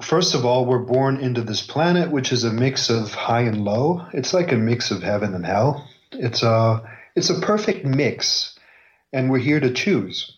First 0.00 0.34
of 0.34 0.46
all, 0.46 0.64
we're 0.64 0.78
born 0.78 1.18
into 1.18 1.42
this 1.42 1.60
planet, 1.60 2.10
which 2.10 2.32
is 2.32 2.44
a 2.44 2.50
mix 2.50 2.88
of 2.88 3.12
high 3.12 3.42
and 3.42 3.62
low. 3.62 4.06
It's 4.14 4.32
like 4.32 4.52
a 4.52 4.56
mix 4.56 4.90
of 4.90 5.02
heaven 5.02 5.34
and 5.34 5.44
hell. 5.44 5.86
It's 6.12 6.42
a 6.42 6.80
it's 7.14 7.28
a 7.28 7.40
perfect 7.40 7.84
mix, 7.84 8.58
and 9.12 9.30
we're 9.30 9.38
here 9.40 9.60
to 9.60 9.70
choose 9.70 10.34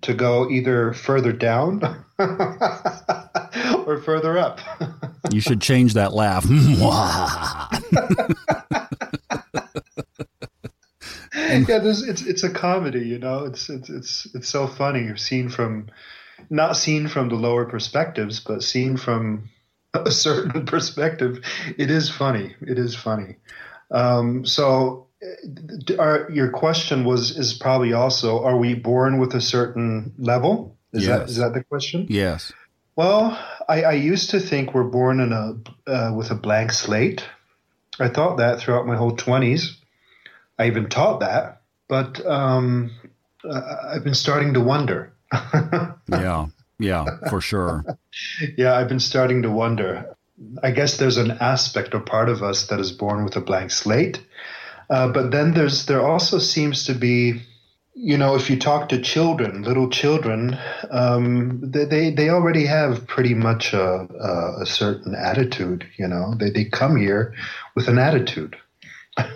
to 0.00 0.12
go 0.12 0.50
either 0.50 0.92
further 0.92 1.32
down 1.32 2.04
or 3.90 4.00
further 4.00 4.38
up. 4.38 4.60
you 5.30 5.40
should 5.40 5.60
change 5.60 5.94
that 5.94 6.12
laugh. 6.12 6.44
yeah, 11.34 11.78
there's, 11.78 12.02
it's 12.02 12.22
it's 12.22 12.42
a 12.42 12.50
comedy, 12.50 13.06
you 13.06 13.18
know. 13.18 13.44
It's 13.44 13.68
it's 13.68 13.90
it's 13.90 14.28
it's 14.34 14.48
so 14.48 14.66
funny. 14.66 15.16
Seen 15.16 15.48
from, 15.48 15.88
not 16.48 16.76
seen 16.76 17.08
from 17.08 17.28
the 17.28 17.34
lower 17.34 17.64
perspectives, 17.64 18.40
but 18.40 18.62
seen 18.62 18.96
from 18.96 19.50
a 19.94 20.10
certain 20.10 20.66
perspective, 20.66 21.44
it 21.76 21.90
is 21.90 22.08
funny. 22.08 22.54
It 22.60 22.78
is 22.78 22.94
funny. 22.94 23.36
Um, 23.90 24.46
so 24.46 25.08
our, 25.98 26.30
your 26.30 26.50
question 26.50 27.04
was 27.04 27.36
is 27.36 27.54
probably 27.54 27.92
also 27.92 28.42
are 28.42 28.56
we 28.56 28.74
born 28.74 29.18
with 29.18 29.34
a 29.34 29.40
certain 29.40 30.14
level 30.18 30.78
is 30.92 31.06
yes. 31.06 31.18
that 31.18 31.28
is 31.28 31.36
that 31.36 31.52
the 31.52 31.64
question 31.64 32.06
yes 32.08 32.52
well 33.00 33.38
i, 33.68 33.82
I 33.82 33.92
used 34.12 34.30
to 34.30 34.40
think 34.40 34.74
we're 34.74 34.92
born 35.00 35.20
in 35.20 35.32
a 35.32 35.46
uh, 35.90 36.12
with 36.14 36.30
a 36.30 36.34
blank 36.46 36.72
slate. 36.72 37.22
I 37.98 38.08
thought 38.08 38.36
that 38.38 38.60
throughout 38.60 38.86
my 38.86 38.96
whole 38.96 39.16
20s 39.16 39.62
i 40.58 40.66
even 40.66 40.88
taught 40.88 41.20
that 41.20 41.62
but 41.88 42.24
um, 42.26 42.90
uh, 43.44 43.76
i've 43.92 44.04
been 44.04 44.20
starting 44.26 44.54
to 44.54 44.60
wonder. 44.60 45.12
Yeah 46.08 46.46
yeah 46.78 47.04
for 47.28 47.40
sure. 47.40 47.84
Yeah 48.56 48.72
i've 48.76 48.88
been 48.88 49.06
starting 49.12 49.42
to 49.42 49.50
wonder. 49.50 50.16
I 50.62 50.70
guess 50.70 50.96
there's 50.96 51.18
an 51.18 51.32
aspect 51.52 51.94
or 51.94 52.00
part 52.00 52.28
of 52.28 52.42
us 52.42 52.66
that 52.68 52.80
is 52.80 52.92
born 52.92 53.24
with 53.24 53.36
a 53.36 53.40
blank 53.40 53.70
slate. 53.70 54.20
Uh, 54.90 55.08
but 55.12 55.30
then 55.30 55.54
there's 55.54 55.86
there 55.86 56.04
also 56.04 56.38
seems 56.38 56.84
to 56.86 56.94
be, 56.94 57.42
you 57.94 58.16
know, 58.16 58.34
if 58.34 58.48
you 58.48 58.58
talk 58.58 58.88
to 58.88 59.00
children, 59.00 59.62
little 59.62 59.90
children, 59.90 60.56
um, 60.90 61.60
they 61.62 62.10
they 62.10 62.30
already 62.30 62.64
have 62.66 63.06
pretty 63.06 63.34
much 63.34 63.72
a, 63.72 63.82
a, 63.82 64.62
a 64.62 64.66
certain 64.66 65.14
attitude. 65.14 65.86
You 65.96 66.08
know, 66.08 66.34
they 66.38 66.50
they 66.50 66.64
come 66.64 66.96
here 66.96 67.34
with 67.74 67.88
an 67.88 67.98
attitude. 67.98 68.56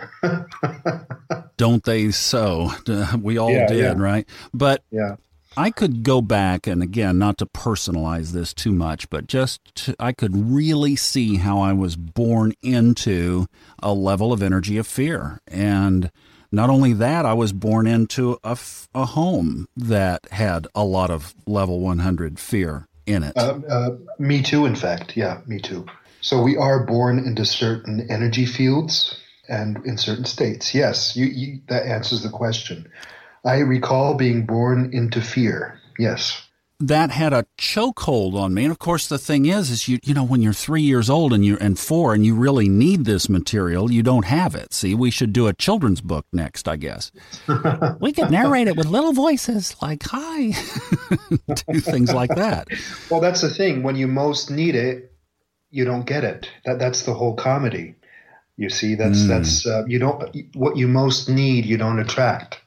Don't 1.57 1.85
they 1.85 2.11
so? 2.11 2.71
We 3.21 3.39
all 3.39 3.51
yeah, 3.51 3.67
did, 3.67 3.79
yeah. 3.79 3.95
right? 3.97 4.29
But 4.53 4.83
yeah. 4.91 5.17
I 5.57 5.71
could 5.71 6.03
go 6.03 6.21
back 6.21 6.67
and 6.67 6.83
again, 6.83 7.19
not 7.19 7.39
to 7.39 7.47
personalize 7.47 8.33
this 8.33 8.53
too 8.53 8.73
much, 8.73 9.09
but 9.09 9.27
just 9.29 9.61
to, 9.77 9.97
I 10.01 10.13
could 10.13 10.35
really 10.35 10.97
see 10.97 11.37
how 11.37 11.61
I 11.61 11.73
was 11.73 11.97
born 11.97 12.55
into 12.63 13.47
a 13.81 13.93
level 13.93 14.33
of 14.33 14.43
energy 14.43 14.79
of 14.79 14.87
fear. 14.87 15.41
And 15.47 16.11
not 16.55 16.71
only 16.71 16.93
that, 16.95 17.27
I 17.27 17.35
was 17.35 17.53
born 17.53 17.87
into 17.87 18.39
a, 18.45 18.59
a 18.95 19.05
home 19.05 19.67
that 19.77 20.27
had 20.31 20.67
a 20.75 20.85
lot 20.85 21.11
of 21.11 21.35
level 21.47 21.81
100 21.81 22.39
fear 22.39 22.87
in 23.07 23.23
it. 23.23 23.37
Uh, 23.37 23.59
uh, 23.69 23.91
me 24.19 24.43
too, 24.43 24.67
in 24.67 24.77
fact. 24.77 25.17
Yeah, 25.17 25.41
me 25.47 25.61
too. 25.61 25.87
So 26.21 26.41
we 26.41 26.57
are 26.57 26.85
born 26.85 27.19
into 27.19 27.45
certain 27.45 28.07
energy 28.11 28.47
fields 28.47 29.21
and 29.49 29.85
in 29.85 29.99
certain 29.99 30.25
states. 30.25 30.75
Yes, 30.75 31.17
you, 31.17 31.27
you, 31.27 31.61
that 31.69 31.87
answers 31.87 32.23
the 32.23 32.31
question. 32.31 32.89
I 33.45 33.59
recall 33.59 34.15
being 34.15 34.47
born 34.47 34.91
into 34.93 35.21
fear. 35.21 35.79
Yes. 35.99 36.44
That 36.81 37.11
had 37.11 37.33
a 37.33 37.47
chokehold 37.57 38.35
on 38.35 38.53
me. 38.53 38.65
And 38.65 38.73
of 38.73 38.79
course 38.79 39.07
the 39.07 39.19
thing 39.19 39.47
is 39.47 39.71
is 39.71 39.89
you 39.89 39.99
you 40.03 40.13
know 40.13 40.25
when 40.25 40.43
you're 40.43 40.53
3 40.53 40.83
years 40.83 41.09
old 41.09 41.33
and 41.33 41.45
you 41.45 41.57
and 41.61 41.79
4 41.79 42.15
and 42.15 42.27
you 42.27 42.35
really 42.35 42.69
need 42.69 43.05
this 43.05 43.29
material, 43.29 43.91
you 43.91 44.03
don't 44.03 44.25
have 44.25 44.55
it. 44.55 44.75
See, 44.75 44.95
we 44.95 45.11
should 45.11 45.33
do 45.33 45.47
a 45.47 45.53
children's 45.53 46.01
book 46.01 46.27
next, 46.33 46.69
I 46.69 46.77
guess. 46.77 47.13
we 48.01 48.13
could 48.13 48.31
narrate 48.31 48.69
it 48.69 48.77
with 48.77 48.87
little 48.87 49.13
voices 49.13 49.77
like 49.81 50.03
hi. 50.05 50.47
do 51.69 51.81
things 51.81 52.13
like 52.13 52.35
that. 52.35 52.69
Well, 53.11 53.21
that's 53.21 53.43
the 53.43 53.51
thing. 53.51 53.83
When 53.83 53.97
you 53.97 54.09
most 54.09 54.51
need 54.51 54.75
it, 54.75 55.13
you 55.71 55.85
don't 55.85 56.07
get 56.07 56.25
it. 56.25 56.49
That 56.65 56.79
that's 56.79 57.03
the 57.03 57.15
whole 57.15 57.35
comedy. 57.35 57.95
You 58.57 58.71
see, 58.71 58.95
that's 58.95 59.23
mm. 59.23 59.29
that's 59.29 59.67
uh, 59.67 59.85
you 59.87 59.99
don't 59.99 60.37
what 60.55 60.77
you 60.77 60.87
most 60.87 61.29
need, 61.29 61.67
you 61.67 61.77
don't 61.77 61.99
attract 61.99 62.61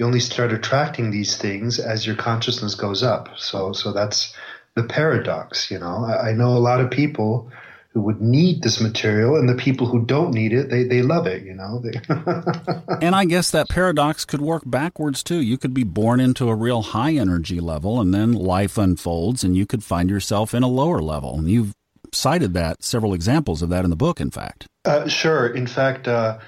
you 0.00 0.06
only 0.06 0.18
start 0.18 0.50
attracting 0.50 1.10
these 1.10 1.36
things 1.36 1.78
as 1.78 2.06
your 2.06 2.16
consciousness 2.16 2.74
goes 2.74 3.02
up. 3.02 3.28
So, 3.36 3.74
so 3.74 3.92
that's 3.92 4.34
the 4.74 4.82
paradox. 4.82 5.70
You 5.70 5.78
know, 5.78 6.06
I, 6.06 6.30
I 6.30 6.32
know 6.32 6.56
a 6.56 6.58
lot 6.58 6.80
of 6.80 6.90
people 6.90 7.52
who 7.92 8.00
would 8.00 8.18
need 8.18 8.62
this 8.62 8.80
material 8.80 9.36
and 9.36 9.46
the 9.46 9.62
people 9.62 9.86
who 9.86 10.06
don't 10.06 10.32
need 10.32 10.52
it 10.52 10.70
they, 10.70 10.84
they 10.84 11.02
love 11.02 11.26
it 11.26 11.42
you 11.42 11.52
know. 11.52 11.82
And 13.02 13.16
i 13.16 13.24
guess 13.24 13.50
that 13.50 13.68
paradox 13.68 14.24
could 14.24 14.40
work 14.40 14.62
backwards 14.64 15.24
too. 15.24 15.40
You 15.40 15.58
could 15.58 15.74
be 15.74 15.82
born 15.82 16.20
into 16.20 16.48
a 16.48 16.54
real 16.54 16.82
high 16.82 17.14
energy 17.14 17.58
level 17.58 18.00
and 18.00 18.14
then 18.14 18.32
life 18.32 18.78
unfolds 18.78 19.42
and 19.42 19.56
you 19.56 19.66
could 19.66 19.82
find 19.82 20.08
yourself 20.08 20.54
in 20.54 20.62
a 20.62 20.68
lower 20.68 21.02
level. 21.02 21.36
And 21.36 21.50
you've 21.50 21.74
cited 22.12 22.54
that 22.54 22.84
several 22.84 23.12
examples 23.12 23.60
of 23.60 23.68
that 23.70 23.82
in 23.84 23.90
the 23.90 23.96
book 23.96 24.20
in 24.20 24.30
fact. 24.30 24.66
Uh, 24.84 25.08
sure. 25.08 25.48
In 25.48 25.66
fact 25.66 26.06
uh, 26.06 26.38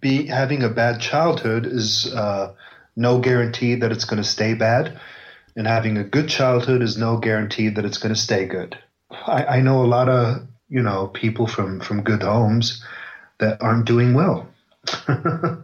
be, 0.00 0.26
having 0.26 0.62
a 0.62 0.68
bad 0.68 1.00
childhood 1.00 1.66
is 1.66 2.14
uh, 2.14 2.54
no 2.96 3.18
guarantee 3.18 3.74
that 3.76 3.92
it's 3.92 4.04
going 4.04 4.22
to 4.22 4.28
stay 4.28 4.54
bad. 4.54 5.00
And 5.56 5.66
having 5.66 5.96
a 5.96 6.04
good 6.04 6.28
childhood 6.28 6.82
is 6.82 6.98
no 6.98 7.16
guarantee 7.16 7.68
that 7.68 7.84
it's 7.84 7.98
going 7.98 8.14
to 8.14 8.20
stay 8.20 8.46
good. 8.46 8.76
I, 9.10 9.44
I 9.44 9.60
know 9.60 9.84
a 9.84 9.86
lot 9.86 10.08
of, 10.08 10.46
you 10.68 10.82
know, 10.82 11.08
people 11.08 11.46
from, 11.46 11.80
from 11.80 12.02
good 12.02 12.22
homes 12.22 12.84
that 13.38 13.62
aren't 13.62 13.86
doing 13.86 14.14
well. 14.14 14.48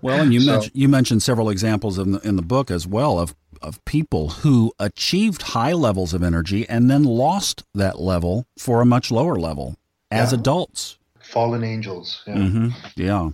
well, 0.01 0.21
and 0.21 0.33
you, 0.33 0.41
so, 0.41 0.53
mentioned, 0.53 0.73
you 0.75 0.89
mentioned 0.89 1.23
several 1.23 1.51
examples 1.51 1.99
in 1.99 2.13
the, 2.13 2.21
in 2.21 2.37
the 2.37 2.43
book 2.43 2.71
as 2.71 2.87
well 2.87 3.19
of, 3.19 3.35
of 3.61 3.85
people 3.85 4.29
who 4.29 4.73
achieved 4.79 5.43
high 5.43 5.73
levels 5.73 6.15
of 6.15 6.23
energy 6.23 6.69
and 6.69 6.91
then 6.91 7.05
lost 7.05 7.65
that 7.75 7.99
level 7.99 8.47
for 8.57 8.81
a 8.81 8.87
much 8.87 9.11
lower 9.11 9.37
level 9.37 9.77
as 10.11 10.33
yeah. 10.33 10.39
adults. 10.39 10.99
Fallen 11.19 11.65
angels. 11.65 12.23
Yeah. 12.27 12.35
Mm-hmm. 12.35 12.69
yeah. 12.97 13.31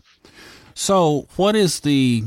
So, 0.75 1.27
what 1.37 1.57
is 1.57 1.81
the 1.81 2.25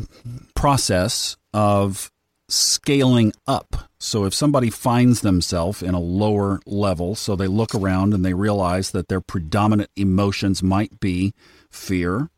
process 0.55 1.37
of 1.53 2.11
scaling 2.47 3.33
up? 3.47 3.89
So, 3.99 4.25
if 4.25 4.33
somebody 4.33 4.69
finds 4.69 5.21
themselves 5.21 5.83
in 5.83 5.93
a 5.93 5.99
lower 5.99 6.59
level, 6.65 7.15
so 7.15 7.35
they 7.35 7.47
look 7.47 7.75
around 7.75 8.13
and 8.13 8.23
they 8.23 8.33
realize 8.33 8.91
that 8.91 9.07
their 9.07 9.21
predominant 9.21 9.89
emotions 9.95 10.63
might 10.63 10.99
be 10.99 11.33
fear 11.69 12.29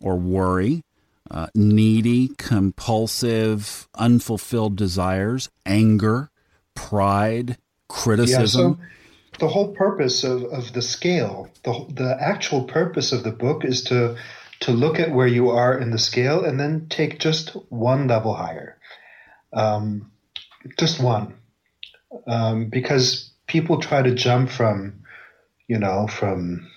or 0.00 0.16
worry, 0.16 0.82
uh, 1.30 1.46
needy, 1.54 2.28
compulsive, 2.38 3.88
unfulfilled 3.94 4.76
desires, 4.76 5.50
anger, 5.66 6.30
pride, 6.74 7.58
criticism. 7.88 8.78
Yeah, 8.80 8.86
so 9.36 9.38
the 9.40 9.48
whole 9.48 9.74
purpose 9.74 10.24
of, 10.24 10.44
of 10.44 10.72
the 10.72 10.82
scale, 10.82 11.48
the, 11.64 11.86
the 11.90 12.16
actual 12.20 12.64
purpose 12.64 13.12
of 13.12 13.24
the 13.24 13.30
book 13.30 13.64
is 13.64 13.84
to 13.84 14.16
to 14.60 14.72
look 14.72 15.00
at 15.00 15.12
where 15.12 15.26
you 15.26 15.50
are 15.50 15.78
in 15.78 15.90
the 15.90 15.98
scale 15.98 16.44
and 16.44 16.60
then 16.60 16.86
take 16.88 17.18
just 17.18 17.50
one 17.70 18.06
level 18.06 18.34
higher. 18.34 18.78
Um, 19.52 20.10
just 20.78 21.00
one. 21.00 21.34
Um, 22.26 22.68
because 22.68 23.30
people 23.46 23.80
try 23.80 24.02
to 24.02 24.14
jump 24.14 24.50
from, 24.50 25.02
you 25.66 25.78
know, 25.78 26.06
from 26.06 26.68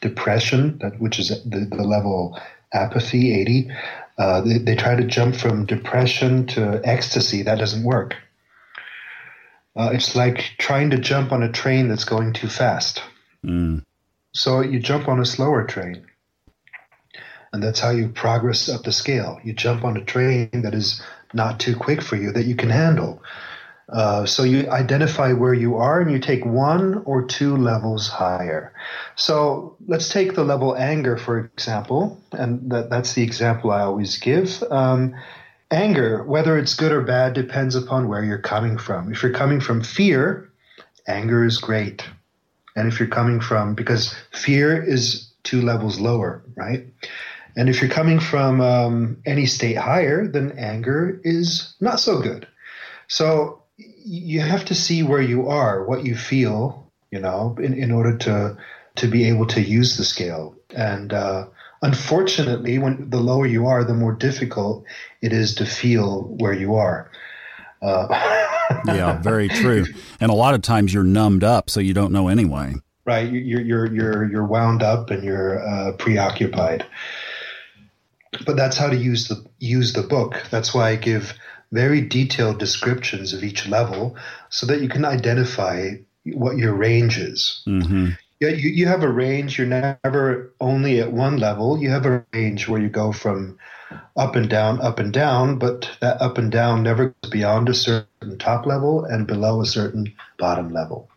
depression, 0.00 0.78
that, 0.78 1.00
which 1.00 1.18
is 1.18 1.28
the, 1.28 1.66
the 1.70 1.82
level 1.82 2.38
apathy, 2.72 3.34
80. 3.40 3.70
Uh, 4.16 4.40
they, 4.42 4.58
they, 4.58 4.76
try 4.76 4.94
to 4.94 5.04
jump 5.04 5.34
from 5.34 5.66
depression 5.66 6.46
to 6.46 6.80
ecstasy. 6.84 7.42
That 7.42 7.58
doesn't 7.58 7.82
work. 7.82 8.14
Uh, 9.76 9.90
it's 9.92 10.14
like 10.14 10.52
trying 10.58 10.90
to 10.90 10.98
jump 10.98 11.32
on 11.32 11.42
a 11.42 11.50
train 11.50 11.88
that's 11.88 12.04
going 12.04 12.32
too 12.32 12.48
fast. 12.48 13.02
Mm. 13.44 13.82
So 14.32 14.60
you 14.60 14.78
jump 14.78 15.08
on 15.08 15.18
a 15.18 15.26
slower 15.26 15.64
train. 15.64 16.06
And 17.54 17.62
that's 17.62 17.78
how 17.78 17.90
you 17.90 18.08
progress 18.08 18.68
up 18.68 18.82
the 18.82 18.90
scale. 18.90 19.38
You 19.44 19.52
jump 19.52 19.84
on 19.84 19.96
a 19.96 20.04
train 20.04 20.50
that 20.52 20.74
is 20.74 21.00
not 21.32 21.60
too 21.60 21.76
quick 21.76 22.02
for 22.02 22.16
you, 22.16 22.32
that 22.32 22.46
you 22.46 22.56
can 22.56 22.68
handle. 22.68 23.22
Uh, 23.88 24.26
so 24.26 24.42
you 24.42 24.68
identify 24.70 25.32
where 25.32 25.54
you 25.54 25.76
are 25.76 26.00
and 26.00 26.10
you 26.10 26.18
take 26.18 26.44
one 26.44 27.00
or 27.04 27.24
two 27.24 27.56
levels 27.56 28.08
higher. 28.08 28.72
So 29.14 29.76
let's 29.86 30.08
take 30.08 30.34
the 30.34 30.42
level 30.42 30.76
anger, 30.76 31.16
for 31.16 31.38
example, 31.38 32.20
and 32.32 32.72
that, 32.72 32.90
that's 32.90 33.12
the 33.12 33.22
example 33.22 33.70
I 33.70 33.82
always 33.82 34.18
give. 34.18 34.60
Um, 34.68 35.14
anger, 35.70 36.24
whether 36.24 36.58
it's 36.58 36.74
good 36.74 36.90
or 36.90 37.02
bad, 37.02 37.34
depends 37.34 37.76
upon 37.76 38.08
where 38.08 38.24
you're 38.24 38.38
coming 38.38 38.78
from. 38.78 39.12
If 39.12 39.22
you're 39.22 39.32
coming 39.32 39.60
from 39.60 39.84
fear, 39.84 40.50
anger 41.06 41.44
is 41.44 41.58
great. 41.58 42.04
And 42.74 42.88
if 42.88 42.98
you're 42.98 43.08
coming 43.08 43.40
from, 43.40 43.76
because 43.76 44.12
fear 44.32 44.82
is 44.82 45.30
two 45.44 45.62
levels 45.62 46.00
lower, 46.00 46.42
right? 46.56 46.86
And 47.56 47.68
if 47.68 47.80
you're 47.80 47.90
coming 47.90 48.20
from 48.20 48.60
um, 48.60 49.18
any 49.24 49.46
state 49.46 49.76
higher, 49.76 50.26
then 50.26 50.52
anger 50.58 51.20
is 51.22 51.74
not 51.80 52.00
so 52.00 52.20
good. 52.20 52.48
So 53.08 53.62
you 53.76 54.40
have 54.40 54.64
to 54.66 54.74
see 54.74 55.02
where 55.02 55.22
you 55.22 55.48
are, 55.48 55.84
what 55.84 56.04
you 56.04 56.16
feel, 56.16 56.90
you 57.10 57.20
know, 57.20 57.56
in, 57.60 57.74
in 57.74 57.90
order 57.90 58.16
to 58.18 58.56
to 58.96 59.08
be 59.08 59.28
able 59.28 59.46
to 59.46 59.60
use 59.60 59.96
the 59.96 60.04
scale. 60.04 60.56
And 60.74 61.12
uh, 61.12 61.46
unfortunately, 61.82 62.78
when 62.78 63.10
the 63.10 63.18
lower 63.18 63.46
you 63.46 63.66
are, 63.66 63.82
the 63.82 63.94
more 63.94 64.12
difficult 64.12 64.84
it 65.20 65.32
is 65.32 65.54
to 65.56 65.66
feel 65.66 66.22
where 66.38 66.52
you 66.52 66.74
are. 66.74 67.10
Uh, 67.82 68.06
yeah, 68.86 69.20
very 69.20 69.48
true. 69.48 69.84
And 70.20 70.30
a 70.30 70.34
lot 70.34 70.54
of 70.54 70.62
times 70.62 70.94
you're 70.94 71.02
numbed 71.02 71.44
up, 71.44 71.70
so 71.70 71.80
you 71.80 71.92
don't 71.92 72.12
know 72.12 72.28
anyway. 72.28 72.74
Right, 73.04 73.30
you're 73.30 73.60
you're 73.60 73.92
you're 73.92 74.24
you're 74.30 74.46
wound 74.46 74.82
up 74.82 75.10
and 75.10 75.22
you're 75.22 75.58
uh, 75.58 75.92
preoccupied. 75.92 76.86
But 78.46 78.56
that's 78.56 78.76
how 78.76 78.88
to 78.88 78.96
use 78.96 79.28
the 79.28 79.44
use 79.58 79.92
the 79.92 80.02
book. 80.02 80.42
That's 80.50 80.74
why 80.74 80.90
I 80.90 80.96
give 80.96 81.34
very 81.72 82.00
detailed 82.00 82.58
descriptions 82.58 83.32
of 83.32 83.42
each 83.42 83.66
level 83.66 84.16
so 84.48 84.66
that 84.66 84.80
you 84.80 84.88
can 84.88 85.04
identify 85.04 85.90
what 86.32 86.56
your 86.56 86.72
range 86.72 87.18
is. 87.18 87.62
Mm-hmm. 87.66 88.10
Yeah, 88.40 88.50
you, 88.50 88.70
you 88.70 88.86
have 88.86 89.02
a 89.02 89.08
range. 89.08 89.58
You're 89.58 89.96
never 90.04 90.52
only 90.60 91.00
at 91.00 91.12
one 91.12 91.38
level. 91.38 91.78
You 91.80 91.90
have 91.90 92.06
a 92.06 92.24
range 92.32 92.68
where 92.68 92.80
you 92.80 92.88
go 92.88 93.12
from 93.12 93.58
up 94.16 94.36
and 94.36 94.48
down, 94.48 94.80
up 94.80 94.98
and 94.98 95.12
down, 95.12 95.58
but 95.58 95.90
that 96.00 96.20
up 96.20 96.38
and 96.38 96.50
down 96.50 96.82
never 96.82 97.14
goes 97.22 97.30
beyond 97.30 97.68
a 97.68 97.74
certain 97.74 98.38
top 98.38 98.66
level 98.66 99.04
and 99.04 99.26
below 99.26 99.60
a 99.60 99.66
certain 99.66 100.12
bottom 100.38 100.72
level. 100.72 101.08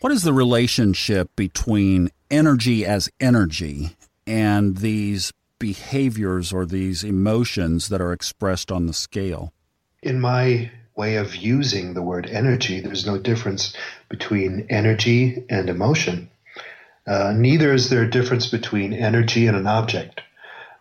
What 0.00 0.12
is 0.12 0.22
the 0.22 0.32
relationship 0.32 1.30
between 1.36 2.10
energy 2.30 2.84
as 2.84 3.08
energy 3.20 3.96
and 4.26 4.78
these 4.78 5.32
behaviors 5.58 6.52
or 6.52 6.66
these 6.66 7.04
emotions 7.04 7.88
that 7.88 8.00
are 8.00 8.12
expressed 8.12 8.70
on 8.70 8.86
the 8.86 8.92
scale? 8.92 9.52
in 10.06 10.20
my 10.20 10.70
way 10.94 11.16
of 11.16 11.34
using 11.34 11.92
the 11.92 12.02
word 12.02 12.28
energy, 12.30 12.80
there's 12.80 13.06
no 13.06 13.18
difference 13.18 13.74
between 14.08 14.66
energy 14.70 15.44
and 15.50 15.68
emotion. 15.68 16.30
Uh, 17.06 17.32
neither 17.36 17.72
is 17.72 17.90
there 17.90 18.04
a 18.04 18.10
difference 18.10 18.46
between 18.46 18.92
energy 18.92 19.46
and 19.48 19.56
an 19.56 19.66
object. 19.66 20.20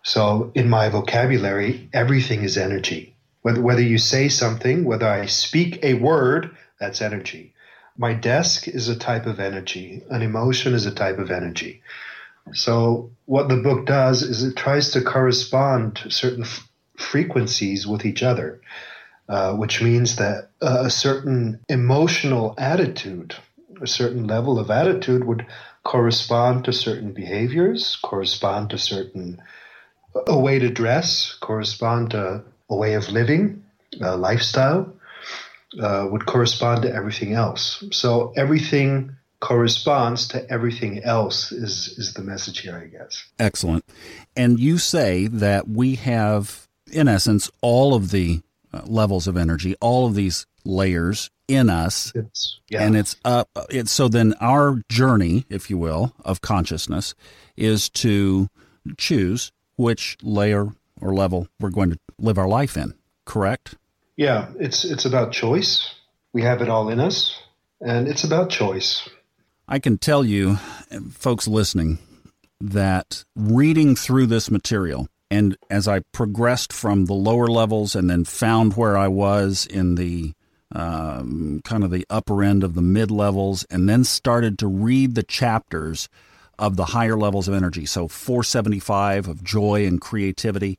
So, 0.03 0.51
in 0.53 0.69
my 0.69 0.89
vocabulary, 0.89 1.89
everything 1.91 2.43
is 2.43 2.57
energy. 2.57 3.15
Whether, 3.41 3.61
whether 3.61 3.81
you 3.81 3.97
say 3.97 4.29
something, 4.29 4.85
whether 4.85 5.07
I 5.07 5.25
speak 5.25 5.83
a 5.83 5.95
word, 5.95 6.55
that's 6.79 7.01
energy. 7.01 7.53
My 7.97 8.13
desk 8.13 8.67
is 8.67 8.87
a 8.87 8.95
type 8.95 9.25
of 9.25 9.39
energy. 9.39 10.03
An 10.11 10.21
emotion 10.21 10.75
is 10.75 10.85
a 10.85 10.93
type 10.93 11.17
of 11.17 11.31
energy. 11.31 11.81
So, 12.53 13.11
what 13.25 13.49
the 13.49 13.57
book 13.57 13.85
does 13.85 14.21
is 14.21 14.43
it 14.43 14.55
tries 14.55 14.91
to 14.91 15.01
correspond 15.01 15.95
to 15.97 16.11
certain 16.11 16.43
f- 16.43 16.67
frequencies 16.97 17.87
with 17.87 18.05
each 18.05 18.23
other. 18.23 18.61
Uh, 19.27 19.55
which 19.55 19.81
means 19.81 20.17
that 20.17 20.49
uh, 20.61 20.83
a 20.83 20.89
certain 20.91 21.59
emotional 21.67 22.53
attitude, 22.59 23.33
a 23.81 23.87
certain 23.87 24.27
level 24.27 24.59
of 24.59 24.69
attitude 24.69 25.23
would 25.23 25.47
correspond 25.83 26.63
to 26.63 26.71
certain 26.71 27.11
behaviors, 27.11 27.95
correspond 28.03 28.69
to 28.69 28.77
certain 28.77 29.41
a 30.27 30.37
way 30.37 30.59
to 30.59 30.69
dress, 30.69 31.33
correspond 31.41 32.11
to 32.11 32.43
a 32.69 32.75
way 32.75 32.93
of 32.93 33.09
living, 33.09 33.63
a 33.99 34.15
lifestyle, 34.15 34.93
uh, 35.81 36.07
would 36.11 36.27
correspond 36.27 36.83
to 36.83 36.93
everything 36.93 37.33
else. 37.33 37.83
So 37.91 38.31
everything 38.37 39.15
corresponds 39.45 40.27
to 40.29 40.51
everything 40.51 41.03
else 41.03 41.51
is 41.51 41.93
is 41.99 42.13
the 42.13 42.23
message 42.23 42.61
here, 42.61 42.81
I 42.83 42.87
guess. 42.87 43.23
Excellent. 43.37 43.85
And 44.35 44.59
you 44.59 44.79
say 44.79 45.27
that 45.27 45.67
we 45.69 45.95
have, 45.95 46.67
in 46.91 47.07
essence, 47.07 47.51
all 47.61 47.93
of 47.93 48.09
the 48.09 48.41
uh, 48.73 48.81
levels 48.85 49.27
of 49.27 49.37
energy, 49.37 49.75
all 49.79 50.07
of 50.07 50.15
these 50.15 50.47
layers 50.63 51.29
in 51.47 51.69
us. 51.69 52.11
It's, 52.15 52.59
yeah. 52.69 52.81
And 52.81 52.97
it's 52.97 53.15
up. 53.23 53.49
It's 53.69 53.91
so 53.91 54.07
then 54.07 54.33
our 54.41 54.81
journey, 54.89 55.45
if 55.47 55.69
you 55.69 55.77
will, 55.77 56.15
of 56.25 56.41
consciousness 56.41 57.13
is 57.55 57.87
to 57.89 58.49
choose 58.97 59.51
which 59.77 60.17
layer 60.23 60.69
or 60.99 61.13
level 61.13 61.47
we're 61.59 61.69
going 61.69 61.91
to 61.91 61.99
live 62.17 62.39
our 62.39 62.47
life 62.47 62.75
in. 62.75 62.95
Correct? 63.25 63.75
Yeah, 64.17 64.49
it's 64.59 64.85
it's 64.85 65.05
about 65.05 65.33
choice. 65.33 65.93
We 66.33 66.41
have 66.41 66.63
it 66.63 66.69
all 66.69 66.89
in 66.89 66.99
us, 66.99 67.39
and 67.79 68.07
it's 68.07 68.23
about 68.23 68.49
choice. 68.49 69.07
I 69.67 69.79
can 69.79 69.97
tell 69.97 70.23
you, 70.23 70.57
folks 71.11 71.47
listening, 71.47 71.97
that 72.61 73.25
reading 73.35 73.95
through 73.95 74.27
this 74.27 74.51
material 74.51 75.07
and 75.31 75.57
as 75.69 75.87
I 75.87 76.01
progressed 76.11 76.71
from 76.71 77.05
the 77.05 77.13
lower 77.13 77.47
levels 77.47 77.95
and 77.95 78.09
then 78.09 78.25
found 78.25 78.75
where 78.75 78.95
I 78.95 79.07
was 79.07 79.65
in 79.65 79.95
the 79.95 80.33
um, 80.71 81.61
kind 81.63 81.83
of 81.83 81.91
the 81.91 82.05
upper 82.09 82.43
end 82.43 82.63
of 82.63 82.73
the 82.73 82.81
mid 82.81 83.09
levels, 83.11 83.65
and 83.69 83.87
then 83.87 84.03
started 84.03 84.59
to 84.59 84.67
read 84.67 85.15
the 85.15 85.23
chapters 85.23 86.09
of 86.59 86.75
the 86.75 86.85
higher 86.85 87.17
levels 87.17 87.47
of 87.47 87.53
energy. 87.53 87.85
So 87.85 88.07
475 88.07 89.27
of 89.27 89.43
joy 89.43 89.85
and 89.85 90.01
creativity, 90.01 90.75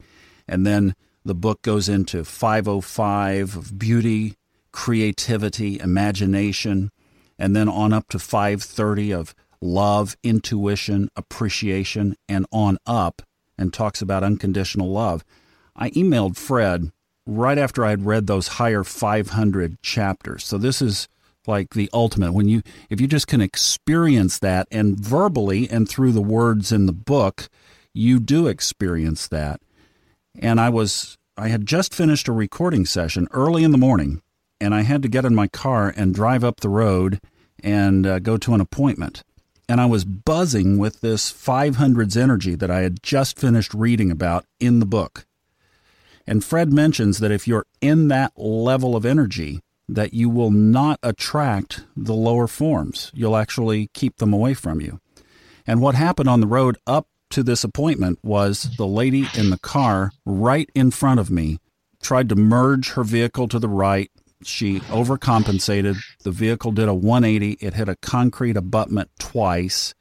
and 0.46 0.66
then 0.66 0.94
the 1.24 1.34
book 1.34 1.62
goes 1.62 1.88
into 1.88 2.24
505 2.24 3.56
of 3.56 3.78
beauty, 3.78 4.34
creativity, 4.72 5.80
imagination, 5.80 6.90
and 7.38 7.54
then 7.54 7.68
on 7.68 7.92
up 7.92 8.08
to 8.08 8.18
530 8.18 9.12
of 9.12 9.34
love, 9.60 10.16
intuition, 10.22 11.10
appreciation, 11.16 12.16
and 12.28 12.46
on 12.52 12.78
up 12.86 13.22
and 13.58 13.72
talks 13.72 14.02
about 14.02 14.22
unconditional 14.22 14.90
love. 14.90 15.24
I 15.74 15.90
emailed 15.90 16.36
Fred 16.36 16.90
right 17.26 17.58
after 17.58 17.84
I 17.84 17.90
had 17.90 18.06
read 18.06 18.26
those 18.26 18.48
higher 18.48 18.84
500 18.84 19.82
chapters. 19.82 20.44
So 20.44 20.58
this 20.58 20.80
is 20.80 21.08
like 21.46 21.74
the 21.74 21.90
ultimate 21.92 22.32
when 22.32 22.48
you 22.48 22.62
if 22.90 23.00
you 23.00 23.06
just 23.06 23.28
can 23.28 23.40
experience 23.40 24.38
that 24.40 24.66
and 24.70 24.98
verbally 24.98 25.68
and 25.70 25.88
through 25.88 26.12
the 26.12 26.22
words 26.22 26.72
in 26.72 26.86
the 26.86 26.92
book, 26.92 27.48
you 27.92 28.18
do 28.18 28.46
experience 28.46 29.28
that. 29.28 29.60
And 30.38 30.60
I 30.60 30.70
was 30.70 31.16
I 31.36 31.48
had 31.48 31.66
just 31.66 31.94
finished 31.94 32.28
a 32.28 32.32
recording 32.32 32.86
session 32.86 33.28
early 33.30 33.62
in 33.62 33.70
the 33.70 33.78
morning 33.78 34.22
and 34.60 34.74
I 34.74 34.82
had 34.82 35.02
to 35.02 35.08
get 35.08 35.24
in 35.24 35.34
my 35.34 35.48
car 35.48 35.92
and 35.96 36.14
drive 36.14 36.44
up 36.44 36.60
the 36.60 36.68
road 36.68 37.20
and 37.62 38.06
uh, 38.06 38.18
go 38.18 38.36
to 38.36 38.54
an 38.54 38.60
appointment 38.60 39.22
and 39.68 39.80
I 39.80 39.86
was 39.86 40.04
buzzing 40.04 40.78
with 40.78 41.00
this 41.00 41.32
500s 41.32 42.16
energy 42.16 42.54
that 42.54 42.70
I 42.70 42.80
had 42.80 43.02
just 43.02 43.38
finished 43.38 43.74
reading 43.74 44.10
about 44.10 44.44
in 44.60 44.78
the 44.78 44.86
book. 44.86 45.26
And 46.26 46.44
Fred 46.44 46.72
mentions 46.72 47.18
that 47.18 47.30
if 47.30 47.46
you're 47.46 47.66
in 47.80 48.08
that 48.08 48.32
level 48.36 48.96
of 48.96 49.04
energy, 49.04 49.60
that 49.88 50.12
you 50.12 50.28
will 50.28 50.50
not 50.50 50.98
attract 51.02 51.84
the 51.96 52.14
lower 52.14 52.46
forms. 52.46 53.12
You'll 53.14 53.36
actually 53.36 53.88
keep 53.92 54.16
them 54.16 54.32
away 54.32 54.54
from 54.54 54.80
you. 54.80 55.00
And 55.66 55.80
what 55.80 55.94
happened 55.94 56.28
on 56.28 56.40
the 56.40 56.46
road 56.46 56.78
up 56.86 57.08
to 57.30 57.42
this 57.42 57.64
appointment 57.64 58.18
was 58.22 58.70
the 58.76 58.86
lady 58.86 59.28
in 59.34 59.50
the 59.50 59.58
car 59.58 60.12
right 60.24 60.70
in 60.74 60.90
front 60.90 61.20
of 61.20 61.30
me 61.30 61.58
tried 62.00 62.28
to 62.28 62.36
merge 62.36 62.90
her 62.90 63.02
vehicle 63.02 63.48
to 63.48 63.58
the 63.58 63.68
right 63.68 64.10
she 64.42 64.80
overcompensated. 64.80 65.96
The 66.22 66.30
vehicle 66.30 66.72
did 66.72 66.88
a 66.88 66.94
180. 66.94 67.52
It 67.64 67.74
hit 67.74 67.88
a 67.88 67.96
concrete 67.96 68.56
abutment 68.56 69.10
twice. 69.18 69.94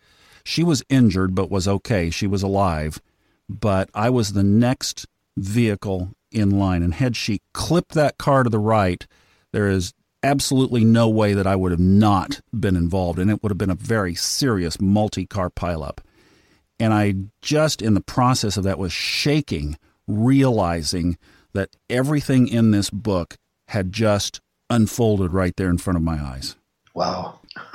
She 0.43 0.63
was 0.63 0.84
injured, 0.89 1.34
but 1.34 1.50
was 1.50 1.67
okay. 1.67 2.10
She 2.10 2.28
was 2.28 2.43
alive. 2.43 3.02
But 3.48 3.89
I 3.93 4.10
was 4.10 4.34
the 4.34 4.43
next 4.43 5.08
vehicle 5.38 6.12
in 6.32 6.52
line. 6.52 6.84
And 6.84 6.93
had 6.93 7.15
she 7.15 7.41
clipped 7.54 7.93
that 7.93 8.17
car 8.17 8.43
to 8.43 8.50
the 8.50 8.60
right, 8.60 9.06
there 9.52 9.67
is 9.67 9.93
absolutely 10.21 10.84
no 10.84 11.08
way 11.08 11.34
that 11.34 11.48
I 11.48 11.56
would 11.56 11.71
have 11.71 11.80
not 11.80 12.41
been 12.58 12.76
involved. 12.76 13.19
And 13.19 13.30
it 13.32 13.41
would 13.41 13.52
have 13.52 13.58
been 13.58 13.69
a 13.69 13.76
very 13.76 14.15
serious 14.15 14.80
multi 14.82 15.26
car 15.26 15.50
pileup. 15.50 16.00
And 16.80 16.93
I 16.93 17.15
just, 17.41 17.82
in 17.82 17.93
the 17.93 18.02
process 18.02 18.58
of 18.58 18.63
that, 18.65 18.80
was 18.80 18.91
shaking, 18.91 19.78
realizing 20.08 21.17
that 21.54 21.69
everything 21.89 22.50
in 22.50 22.71
this 22.71 22.89
book 22.89 23.38
had 23.69 23.91
just 23.91 24.41
unfolded 24.69 25.34
right 25.34 25.56
there 25.56 25.69
in 25.69 25.78
front 25.78 25.97
of 25.97 26.04
my 26.04 26.21
eyes. 26.21 26.56
Wow. 26.93 27.39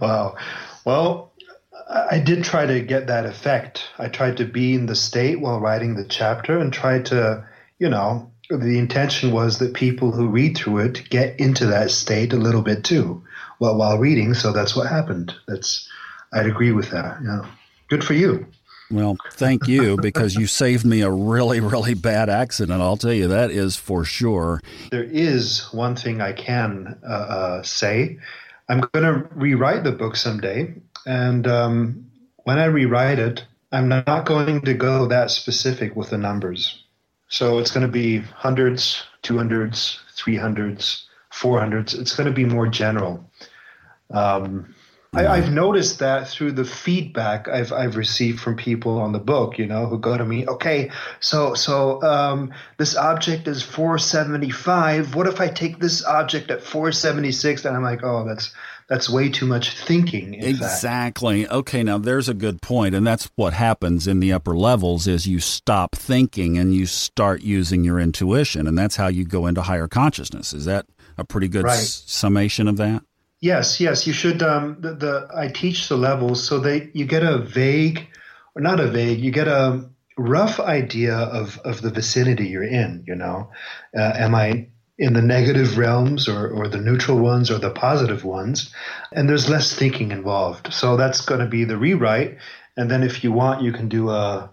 wow. 0.00 0.36
Well, 0.84 1.32
I 2.10 2.18
did 2.20 2.44
try 2.44 2.66
to 2.66 2.80
get 2.80 3.06
that 3.06 3.26
effect. 3.26 3.90
I 3.98 4.08
tried 4.08 4.36
to 4.38 4.44
be 4.44 4.74
in 4.74 4.86
the 4.86 4.94
state 4.94 5.40
while 5.40 5.60
writing 5.60 5.94
the 5.94 6.04
chapter 6.04 6.58
and 6.58 6.72
tried 6.72 7.06
to, 7.06 7.46
you 7.78 7.88
know, 7.88 8.30
the 8.50 8.78
intention 8.78 9.32
was 9.32 9.58
that 9.58 9.74
people 9.74 10.12
who 10.12 10.28
read 10.28 10.56
through 10.56 10.78
it 10.78 11.08
get 11.08 11.38
into 11.40 11.66
that 11.66 11.90
state 11.90 12.32
a 12.32 12.36
little 12.36 12.62
bit 12.62 12.84
too 12.84 13.22
while 13.58 13.76
while 13.76 13.98
reading. 13.98 14.34
So 14.34 14.52
that's 14.52 14.76
what 14.76 14.88
happened. 14.88 15.34
That's 15.48 15.88
I'd 16.32 16.46
agree 16.46 16.72
with 16.72 16.90
that. 16.90 17.18
Yeah. 17.22 17.46
Good 17.88 18.04
for 18.04 18.14
you. 18.14 18.46
Well, 18.92 19.16
thank 19.32 19.66
you 19.66 19.96
because 19.96 20.34
you 20.34 20.46
saved 20.46 20.84
me 20.84 21.00
a 21.00 21.10
really, 21.10 21.60
really 21.60 21.94
bad 21.94 22.28
accident. 22.28 22.82
I'll 22.82 22.98
tell 22.98 23.12
you 23.12 23.28
that 23.28 23.50
is 23.50 23.74
for 23.74 24.04
sure. 24.04 24.60
There 24.90 25.02
is 25.02 25.66
one 25.72 25.96
thing 25.96 26.20
I 26.20 26.32
can 26.32 26.98
uh, 27.02 27.12
uh, 27.12 27.62
say. 27.62 28.18
I'm 28.68 28.80
going 28.92 29.04
to 29.04 29.26
rewrite 29.34 29.84
the 29.84 29.92
book 29.92 30.14
someday. 30.14 30.74
And 31.06 31.46
um, 31.46 32.10
when 32.44 32.58
I 32.58 32.66
rewrite 32.66 33.18
it, 33.18 33.46
I'm 33.72 33.88
not 33.88 34.26
going 34.26 34.60
to 34.60 34.74
go 34.74 35.06
that 35.06 35.30
specific 35.30 35.96
with 35.96 36.10
the 36.10 36.18
numbers. 36.18 36.84
So 37.28 37.58
it's 37.58 37.70
going 37.70 37.86
to 37.86 37.92
be 37.92 38.18
hundreds, 38.18 39.02
200s, 39.22 39.98
300s, 40.14 41.04
400s. 41.32 41.98
It's 41.98 42.14
going 42.14 42.28
to 42.28 42.34
be 42.34 42.44
more 42.44 42.66
general. 42.66 43.30
Um, 44.10 44.74
I, 45.14 45.40
have 45.40 45.52
noticed 45.52 45.98
that 45.98 46.26
through 46.26 46.52
the 46.52 46.64
feedback 46.64 47.46
I've 47.46 47.70
I've 47.70 47.96
received 47.96 48.40
from 48.40 48.56
people 48.56 48.98
on 48.98 49.12
the 49.12 49.18
book, 49.18 49.58
you 49.58 49.66
know, 49.66 49.84
who 49.84 49.98
go 49.98 50.16
to 50.16 50.24
me, 50.24 50.46
okay, 50.46 50.90
so 51.20 51.52
so 51.52 52.02
um, 52.02 52.54
this 52.78 52.96
object 52.96 53.46
is 53.46 53.62
475. 53.62 55.14
What 55.14 55.26
if 55.26 55.38
I 55.38 55.48
take 55.48 55.80
this 55.80 56.02
object 56.06 56.50
at 56.50 56.62
476? 56.62 57.66
And 57.66 57.76
I'm 57.76 57.82
like, 57.82 58.02
oh, 58.02 58.24
that's 58.26 58.54
that's 58.88 59.10
way 59.10 59.28
too 59.28 59.46
much 59.46 59.76
thinking. 59.78 60.34
exactly. 60.34 61.42
Fact. 61.42 61.54
Okay, 61.54 61.82
now 61.82 61.98
there's 61.98 62.30
a 62.30 62.34
good 62.34 62.62
point, 62.62 62.94
and 62.94 63.06
that's 63.06 63.30
what 63.36 63.52
happens 63.52 64.06
in 64.06 64.20
the 64.20 64.32
upper 64.32 64.56
levels 64.56 65.06
is 65.06 65.26
you 65.26 65.40
stop 65.40 65.94
thinking 65.94 66.56
and 66.56 66.74
you 66.74 66.86
start 66.86 67.42
using 67.42 67.84
your 67.84 68.00
intuition, 68.00 68.66
and 68.66 68.78
that's 68.78 68.96
how 68.96 69.08
you 69.08 69.26
go 69.26 69.46
into 69.46 69.60
higher 69.60 69.88
consciousness. 69.88 70.54
Is 70.54 70.64
that 70.64 70.86
a 71.18 71.24
pretty 71.24 71.48
good 71.48 71.64
right. 71.64 71.74
s- 71.74 72.02
summation 72.06 72.66
of 72.66 72.78
that? 72.78 73.02
Yes, 73.42 73.80
yes, 73.80 74.06
you 74.06 74.12
should. 74.12 74.40
Um, 74.40 74.76
the, 74.78 74.94
the 74.94 75.28
I 75.36 75.48
teach 75.48 75.88
the 75.88 75.96
levels 75.96 76.44
so 76.44 76.60
that 76.60 76.94
you 76.94 77.04
get 77.04 77.24
a 77.24 77.38
vague, 77.38 78.06
or 78.54 78.62
not 78.62 78.78
a 78.78 78.86
vague, 78.86 79.18
you 79.18 79.32
get 79.32 79.48
a 79.48 79.84
rough 80.16 80.60
idea 80.60 81.16
of 81.16 81.58
of 81.64 81.82
the 81.82 81.90
vicinity 81.90 82.46
you're 82.46 82.62
in. 82.62 83.02
You 83.04 83.16
know, 83.16 83.50
uh, 83.98 84.12
am 84.14 84.36
I 84.36 84.68
in 84.96 85.14
the 85.14 85.22
negative 85.22 85.76
realms 85.76 86.28
or, 86.28 86.50
or 86.50 86.68
the 86.68 86.78
neutral 86.78 87.18
ones 87.18 87.50
or 87.50 87.58
the 87.58 87.70
positive 87.70 88.24
ones? 88.24 88.72
And 89.10 89.28
there's 89.28 89.50
less 89.50 89.74
thinking 89.74 90.12
involved. 90.12 90.72
So 90.72 90.96
that's 90.96 91.22
going 91.22 91.40
to 91.40 91.48
be 91.48 91.64
the 91.64 91.76
rewrite. 91.76 92.38
And 92.76 92.88
then 92.88 93.02
if 93.02 93.24
you 93.24 93.32
want, 93.32 93.62
you 93.62 93.72
can 93.72 93.88
do 93.88 94.10
a 94.10 94.52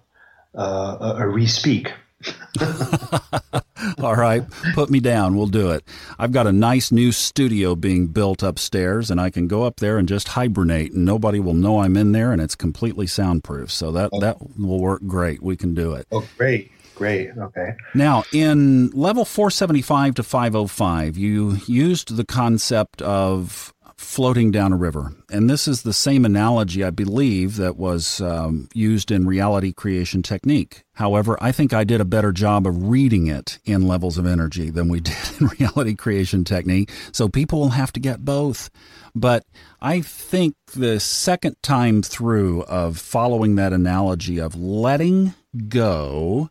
a, 0.55 0.61
a 0.61 1.23
respeak. 1.25 1.91
All 4.03 4.15
right, 4.15 4.43
put 4.73 4.89
me 4.89 4.99
down. 4.99 5.35
We'll 5.35 5.47
do 5.47 5.71
it. 5.71 5.83
I've 6.17 6.31
got 6.31 6.47
a 6.47 6.51
nice 6.51 6.91
new 6.91 7.11
studio 7.11 7.75
being 7.75 8.07
built 8.07 8.43
upstairs, 8.43 9.09
and 9.09 9.19
I 9.19 9.29
can 9.29 9.47
go 9.47 9.63
up 9.63 9.77
there 9.77 9.97
and 9.97 10.07
just 10.07 10.29
hibernate, 10.29 10.93
and 10.93 11.05
nobody 11.05 11.39
will 11.39 11.53
know 11.53 11.79
I'm 11.79 11.95
in 11.97 12.11
there, 12.11 12.31
and 12.31 12.41
it's 12.41 12.55
completely 12.55 13.07
soundproof. 13.07 13.71
So 13.71 13.91
that 13.91 14.09
oh. 14.13 14.19
that 14.19 14.37
will 14.59 14.79
work 14.79 15.01
great. 15.07 15.41
We 15.41 15.55
can 15.55 15.73
do 15.73 15.93
it. 15.93 16.07
Oh, 16.11 16.27
great. 16.37 16.71
Great. 16.95 17.29
Okay. 17.37 17.75
Now, 17.93 18.25
in 18.33 18.89
level 18.89 19.23
475 19.23 20.15
to 20.15 20.23
505, 20.23 21.17
you 21.17 21.57
used 21.65 22.17
the 22.17 22.25
concept 22.25 23.01
of 23.01 23.73
floating 23.99 24.49
down 24.49 24.71
a 24.71 24.77
river. 24.77 25.13
And 25.29 25.49
this 25.49 25.67
is 25.67 25.81
the 25.81 25.91
same 25.91 26.23
analogy, 26.23 26.85
I 26.85 26.89
believe, 26.89 27.57
that 27.57 27.75
was 27.75 28.21
um, 28.21 28.69
used 28.73 29.11
in 29.11 29.27
reality 29.27 29.73
creation 29.73 30.23
technique. 30.23 30.83
However, 30.93 31.37
I 31.41 31.51
think 31.51 31.73
I 31.73 31.83
did 31.83 31.99
a 31.99 32.05
better 32.05 32.31
job 32.31 32.65
of 32.65 32.87
reading 32.87 33.27
it 33.27 33.59
in 33.65 33.89
levels 33.89 34.17
of 34.17 34.25
energy 34.25 34.69
than 34.69 34.87
we 34.87 34.99
did 35.01 35.17
in 35.41 35.47
reality 35.47 35.95
creation 35.95 36.45
technique. 36.45 36.91
So 37.11 37.27
people 37.27 37.59
will 37.59 37.69
have 37.69 37.91
to 37.91 37.99
get 37.99 38.23
both. 38.23 38.69
But 39.13 39.43
I 39.81 39.99
think 39.99 40.55
the 40.73 41.01
second 41.01 41.57
time 41.61 42.01
through 42.01 42.63
of 42.63 42.97
following 42.97 43.55
that 43.55 43.73
analogy 43.73 44.39
of 44.39 44.55
letting 44.55 45.33
go 45.67 46.49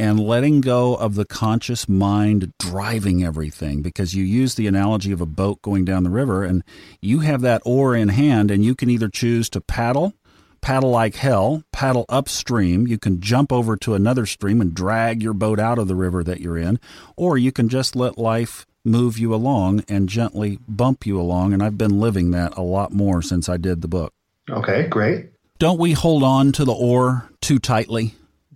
and 0.00 0.18
letting 0.18 0.62
go 0.62 0.94
of 0.94 1.14
the 1.14 1.26
conscious 1.26 1.86
mind 1.86 2.54
driving 2.58 3.22
everything 3.22 3.82
because 3.82 4.14
you 4.14 4.24
use 4.24 4.54
the 4.54 4.66
analogy 4.66 5.12
of 5.12 5.20
a 5.20 5.26
boat 5.26 5.60
going 5.60 5.84
down 5.84 6.04
the 6.04 6.10
river 6.10 6.42
and 6.42 6.64
you 7.02 7.18
have 7.18 7.42
that 7.42 7.60
oar 7.66 7.94
in 7.94 8.08
hand 8.08 8.50
and 8.50 8.64
you 8.64 8.74
can 8.74 8.88
either 8.88 9.10
choose 9.10 9.50
to 9.50 9.60
paddle 9.60 10.14
paddle 10.62 10.90
like 10.90 11.16
hell 11.16 11.62
paddle 11.70 12.06
upstream 12.08 12.86
you 12.86 12.96
can 12.96 13.20
jump 13.20 13.52
over 13.52 13.76
to 13.76 13.92
another 13.92 14.24
stream 14.24 14.62
and 14.62 14.72
drag 14.72 15.22
your 15.22 15.34
boat 15.34 15.60
out 15.60 15.78
of 15.78 15.86
the 15.86 15.94
river 15.94 16.24
that 16.24 16.40
you're 16.40 16.56
in 16.56 16.80
or 17.14 17.36
you 17.36 17.52
can 17.52 17.68
just 17.68 17.94
let 17.94 18.16
life 18.16 18.64
move 18.82 19.18
you 19.18 19.34
along 19.34 19.84
and 19.86 20.08
gently 20.08 20.58
bump 20.66 21.04
you 21.04 21.20
along 21.20 21.52
and 21.52 21.62
I've 21.62 21.76
been 21.76 22.00
living 22.00 22.30
that 22.30 22.56
a 22.56 22.62
lot 22.62 22.90
more 22.90 23.20
since 23.20 23.50
I 23.50 23.58
did 23.58 23.82
the 23.82 23.88
book. 23.88 24.14
Okay 24.48 24.86
great. 24.88 25.26
Don't 25.58 25.78
we 25.78 25.92
hold 25.92 26.22
on 26.22 26.52
to 26.52 26.64
the 26.64 26.72
oar 26.72 27.28
too 27.42 27.58
tightly? 27.58 28.14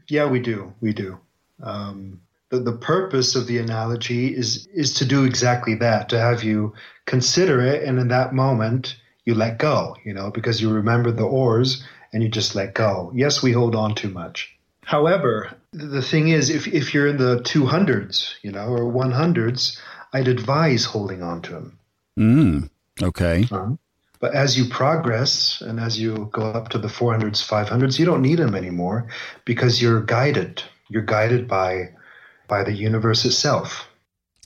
Yeah 0.08 0.24
we 0.24 0.40
do 0.40 0.72
we 0.80 0.94
do 0.94 1.18
um, 1.64 2.20
the, 2.50 2.60
the 2.60 2.76
purpose 2.76 3.34
of 3.34 3.46
the 3.46 3.58
analogy 3.58 4.34
is 4.34 4.66
is 4.68 4.94
to 4.94 5.04
do 5.04 5.24
exactly 5.24 5.74
that, 5.76 6.08
to 6.10 6.18
have 6.18 6.44
you 6.44 6.74
consider 7.06 7.60
it, 7.60 7.82
and 7.82 7.98
in 7.98 8.08
that 8.08 8.34
moment 8.34 8.96
you 9.24 9.34
let 9.34 9.58
go, 9.58 9.96
you 10.04 10.12
know, 10.12 10.30
because 10.30 10.60
you 10.60 10.70
remember 10.70 11.10
the 11.10 11.24
oars 11.24 11.82
and 12.12 12.22
you 12.22 12.28
just 12.28 12.54
let 12.54 12.74
go. 12.74 13.10
Yes, 13.14 13.42
we 13.42 13.52
hold 13.52 13.74
on 13.74 13.94
too 13.94 14.10
much. 14.10 14.54
However, 14.84 15.50
the 15.72 16.02
thing 16.02 16.28
is, 16.28 16.50
if, 16.50 16.68
if 16.68 16.92
you're 16.92 17.06
in 17.06 17.16
the 17.16 17.40
200s, 17.40 18.34
you 18.42 18.52
know, 18.52 18.66
or 18.66 18.92
100s, 18.92 19.78
I'd 20.12 20.28
advise 20.28 20.84
holding 20.84 21.22
on 21.22 21.40
to 21.42 21.52
them. 21.52 21.78
Mm, 22.18 22.70
okay. 23.02 23.48
Uh-huh. 23.50 23.76
But 24.20 24.34
as 24.34 24.58
you 24.58 24.66
progress 24.66 25.62
and 25.62 25.80
as 25.80 25.98
you 25.98 26.28
go 26.32 26.42
up 26.42 26.68
to 26.70 26.78
the 26.78 26.88
400s, 26.88 27.46
500s, 27.46 27.98
you 27.98 28.04
don't 28.04 28.22
need 28.22 28.38
them 28.38 28.54
anymore 28.54 29.08
because 29.46 29.80
you're 29.80 30.02
guided 30.02 30.62
you're 30.88 31.02
guided 31.02 31.48
by 31.48 31.90
by 32.48 32.62
the 32.64 32.72
universe 32.72 33.24
itself. 33.24 33.88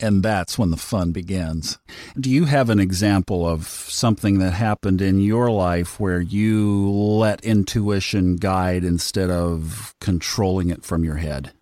And 0.01 0.23
that's 0.23 0.57
when 0.57 0.71
the 0.71 0.77
fun 0.77 1.11
begins. 1.11 1.79
Do 2.19 2.31
you 2.31 2.45
have 2.45 2.71
an 2.71 2.79
example 2.79 3.49
of 3.49 3.67
something 3.67 4.39
that 4.39 4.53
happened 4.53 5.03
in 5.03 5.21
your 5.21 5.51
life 5.51 5.99
where 5.99 6.21
you 6.21 6.89
let 6.89 7.45
intuition 7.45 8.37
guide 8.37 8.85
instead 8.85 9.29
of 9.29 9.97
controlling 10.01 10.71
it 10.71 10.85
from 10.85 11.03
your 11.03 11.17
head? 11.17 11.53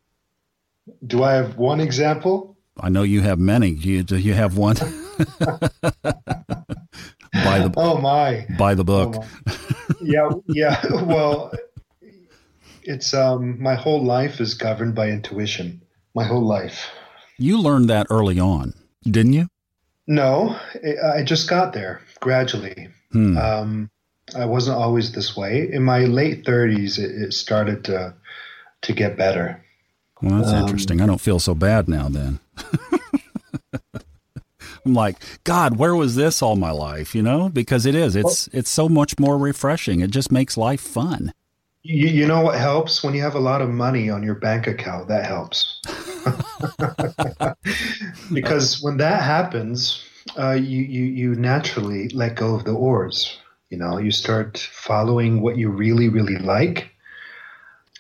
Do 1.06 1.22
I 1.22 1.32
have 1.32 1.56
one 1.56 1.80
example? 1.80 2.56
I 2.78 2.90
know 2.90 3.04
you 3.04 3.22
have 3.22 3.38
many. 3.38 3.72
Do 3.74 3.88
you, 3.88 4.02
do 4.02 4.18
you 4.18 4.34
have 4.34 4.58
one? 4.58 4.76
by 7.44 7.58
the 7.60 7.72
oh 7.76 7.98
my 7.98 8.46
by 8.58 8.74
the 8.74 8.82
oh, 8.82 8.84
book. 8.84 9.24
Oh 9.48 9.58
yeah, 10.02 10.28
yeah. 10.48 10.84
Well, 11.04 11.52
it's 12.86 13.12
um, 13.14 13.60
my 13.60 13.74
whole 13.74 14.04
life 14.04 14.40
is 14.40 14.54
governed 14.54 14.94
by 14.94 15.08
intuition. 15.08 15.82
My 16.14 16.24
whole 16.24 16.46
life. 16.46 16.88
You 17.38 17.60
learned 17.60 17.90
that 17.90 18.06
early 18.10 18.38
on, 18.38 18.72
didn't 19.04 19.34
you? 19.34 19.48
No, 20.06 20.58
I 21.04 21.22
just 21.22 21.50
got 21.50 21.72
there 21.72 22.00
gradually. 22.20 22.88
Hmm. 23.12 23.36
Um, 23.36 23.90
I 24.34 24.44
wasn't 24.44 24.78
always 24.78 25.12
this 25.12 25.36
way. 25.36 25.68
In 25.70 25.82
my 25.82 26.04
late 26.04 26.44
30s, 26.44 26.98
it, 26.98 27.10
it 27.10 27.32
started 27.32 27.84
to 27.84 28.14
to 28.82 28.92
get 28.92 29.16
better. 29.16 29.62
Well, 30.22 30.38
that's 30.38 30.52
um, 30.52 30.62
interesting. 30.62 31.00
I 31.00 31.06
don't 31.06 31.20
feel 31.20 31.40
so 31.40 31.54
bad 31.54 31.88
now. 31.88 32.08
Then 32.08 32.40
I'm 34.84 34.94
like, 34.94 35.16
God, 35.44 35.76
where 35.76 35.94
was 35.94 36.14
this 36.14 36.40
all 36.40 36.56
my 36.56 36.70
life? 36.70 37.14
You 37.14 37.22
know, 37.22 37.48
because 37.48 37.84
it 37.84 37.94
is. 37.94 38.16
It's 38.16 38.48
well, 38.48 38.58
it's 38.60 38.70
so 38.70 38.88
much 38.88 39.18
more 39.18 39.36
refreshing. 39.36 40.00
It 40.00 40.10
just 40.10 40.32
makes 40.32 40.56
life 40.56 40.80
fun. 40.80 41.32
You, 41.88 42.08
you 42.08 42.26
know 42.26 42.40
what 42.40 42.58
helps 42.58 43.04
when 43.04 43.14
you 43.14 43.22
have 43.22 43.36
a 43.36 43.40
lot 43.40 43.62
of 43.62 43.70
money 43.70 44.10
on 44.10 44.24
your 44.24 44.34
bank 44.34 44.66
account? 44.66 45.06
That 45.06 45.24
helps. 45.24 45.80
because 48.32 48.82
when 48.82 48.96
that 48.96 49.22
happens, 49.22 50.02
uh, 50.36 50.54
you, 50.54 50.80
you, 50.80 51.04
you 51.04 51.34
naturally 51.36 52.08
let 52.08 52.34
go 52.34 52.56
of 52.56 52.64
the 52.64 52.72
oars. 52.72 53.38
You 53.70 53.78
know, 53.78 53.98
you 53.98 54.10
start 54.10 54.58
following 54.58 55.42
what 55.42 55.58
you 55.58 55.70
really, 55.70 56.08
really 56.08 56.38
like. 56.38 56.90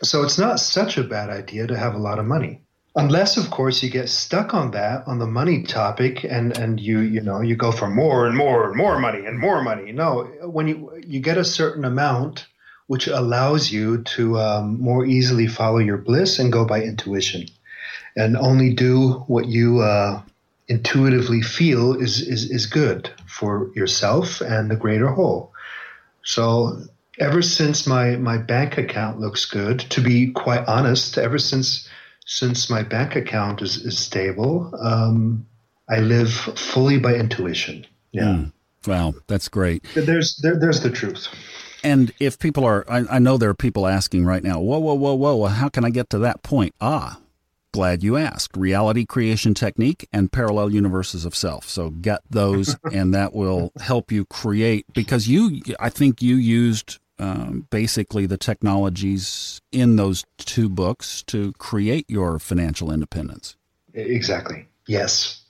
So 0.02 0.24
it's 0.24 0.38
not 0.38 0.58
such 0.58 0.98
a 0.98 1.04
bad 1.04 1.30
idea 1.30 1.68
to 1.68 1.78
have 1.78 1.94
a 1.94 1.98
lot 1.98 2.18
of 2.18 2.26
money. 2.26 2.62
Unless, 2.96 3.36
of 3.36 3.50
course, 3.50 3.84
you 3.84 3.90
get 3.90 4.08
stuck 4.08 4.52
on 4.52 4.72
that, 4.72 5.06
on 5.06 5.20
the 5.20 5.28
money 5.28 5.62
topic, 5.62 6.24
and, 6.24 6.58
and 6.58 6.80
you, 6.80 7.00
you 7.00 7.20
know, 7.20 7.40
you 7.40 7.54
go 7.54 7.70
for 7.70 7.88
more 7.88 8.26
and 8.26 8.36
more 8.36 8.66
and 8.66 8.76
more 8.76 8.98
money 8.98 9.26
and 9.26 9.38
more 9.38 9.62
money. 9.62 9.92
No, 9.92 10.24
when 10.42 10.66
you, 10.66 11.00
you 11.06 11.20
get 11.20 11.38
a 11.38 11.44
certain 11.44 11.84
amount, 11.84 12.46
which 12.86 13.08
allows 13.08 13.70
you 13.70 14.02
to 14.02 14.38
um, 14.38 14.80
more 14.80 15.04
easily 15.04 15.46
follow 15.46 15.78
your 15.78 15.96
bliss 15.96 16.38
and 16.38 16.52
go 16.52 16.64
by 16.64 16.82
intuition 16.82 17.46
and 18.16 18.36
only 18.36 18.72
do 18.72 19.24
what 19.26 19.46
you 19.46 19.80
uh, 19.80 20.22
intuitively 20.68 21.42
feel 21.42 21.94
is, 21.94 22.20
is, 22.20 22.50
is 22.50 22.66
good 22.66 23.10
for 23.26 23.70
yourself 23.74 24.40
and 24.40 24.70
the 24.70 24.76
greater 24.76 25.08
whole. 25.08 25.52
So 26.24 26.80
ever 27.18 27.42
since 27.42 27.86
my, 27.86 28.16
my 28.16 28.38
bank 28.38 28.78
account 28.78 29.20
looks 29.20 29.44
good, 29.44 29.80
to 29.80 30.00
be 30.00 30.32
quite 30.32 30.66
honest, 30.66 31.18
ever 31.18 31.38
since 31.38 31.88
since 32.26 32.68
my 32.68 32.82
bank 32.82 33.14
account 33.14 33.62
is, 33.62 33.76
is 33.76 33.96
stable, 33.96 34.72
um, 34.82 35.46
I 35.88 36.00
live 36.00 36.32
fully 36.32 36.98
by 36.98 37.14
intuition. 37.14 37.86
Yeah. 38.10 38.24
Mm. 38.24 38.52
Wow, 38.86 39.14
that's 39.28 39.48
great. 39.48 39.84
There's 39.94 40.36
there, 40.38 40.58
there's 40.58 40.80
the 40.80 40.90
truth. 40.90 41.28
And 41.84 42.12
if 42.18 42.38
people 42.38 42.64
are, 42.64 42.84
I, 42.88 43.04
I 43.10 43.18
know 43.18 43.36
there 43.36 43.50
are 43.50 43.54
people 43.54 43.86
asking 43.86 44.24
right 44.24 44.42
now, 44.42 44.60
whoa, 44.60 44.78
whoa, 44.78 44.94
whoa, 44.94 45.14
whoa, 45.14 45.46
how 45.46 45.68
can 45.68 45.84
I 45.84 45.90
get 45.90 46.10
to 46.10 46.18
that 46.20 46.42
point? 46.42 46.74
Ah, 46.80 47.20
glad 47.72 48.02
you 48.02 48.16
asked. 48.16 48.56
Reality 48.56 49.04
Creation 49.04 49.54
Technique 49.54 50.08
and 50.12 50.32
Parallel 50.32 50.70
Universes 50.70 51.24
of 51.24 51.34
Self. 51.34 51.68
So 51.68 51.90
get 51.90 52.20
those, 52.30 52.76
and 52.92 53.14
that 53.14 53.34
will 53.34 53.72
help 53.80 54.10
you 54.10 54.24
create 54.24 54.86
because 54.94 55.28
you, 55.28 55.60
I 55.78 55.90
think 55.90 56.22
you 56.22 56.36
used 56.36 56.98
um, 57.18 57.66
basically 57.70 58.26
the 58.26 58.38
technologies 58.38 59.60
in 59.72 59.96
those 59.96 60.24
two 60.38 60.68
books 60.68 61.22
to 61.24 61.52
create 61.54 62.06
your 62.08 62.38
financial 62.38 62.92
independence. 62.92 63.56
Exactly. 63.94 64.66
Yes. 64.86 65.42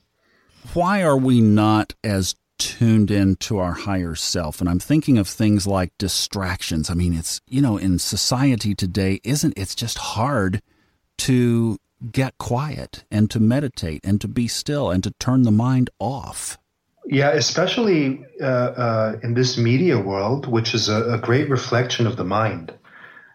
Why 0.74 1.02
are 1.02 1.16
we 1.16 1.40
not 1.40 1.94
as 2.02 2.34
tuned 2.58 3.10
in 3.10 3.36
to 3.36 3.58
our 3.58 3.72
higher 3.72 4.14
self? 4.14 4.60
And 4.60 4.68
I'm 4.68 4.78
thinking 4.78 5.18
of 5.18 5.28
things 5.28 5.66
like 5.66 5.96
distractions. 5.98 6.90
I 6.90 6.94
mean, 6.94 7.14
it's, 7.14 7.40
you 7.46 7.60
know, 7.60 7.76
in 7.76 7.98
society 7.98 8.74
today, 8.74 9.20
isn't 9.24 9.54
it's 9.56 9.74
just 9.74 9.98
hard 9.98 10.62
to 11.18 11.78
get 12.12 12.36
quiet 12.38 13.04
and 13.10 13.30
to 13.30 13.40
meditate 13.40 14.00
and 14.04 14.20
to 14.20 14.28
be 14.28 14.48
still 14.48 14.90
and 14.90 15.02
to 15.04 15.12
turn 15.18 15.42
the 15.42 15.50
mind 15.50 15.90
off. 15.98 16.58
Yeah, 17.06 17.30
especially 17.30 18.26
uh, 18.40 18.44
uh, 18.44 19.16
in 19.22 19.34
this 19.34 19.56
media 19.56 19.98
world, 19.98 20.46
which 20.46 20.74
is 20.74 20.88
a, 20.88 21.14
a, 21.14 21.18
great 21.18 21.48
reflection 21.48 22.06
of 22.06 22.16
the 22.16 22.24
mind. 22.24 22.74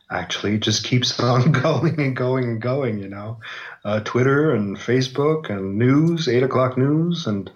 Actually, 0.09 0.55
it 0.55 0.59
just 0.59 0.83
keeps 0.83 1.17
on 1.21 1.53
going 1.53 1.99
and 1.99 2.15
going 2.15 2.43
and 2.45 2.61
going. 2.61 2.99
You 2.99 3.07
know, 3.07 3.39
uh, 3.85 4.01
Twitter 4.01 4.53
and 4.53 4.75
Facebook 4.75 5.49
and 5.49 5.77
news, 5.77 6.27
eight 6.27 6.43
o'clock 6.43 6.77
news, 6.77 7.27
and 7.27 7.49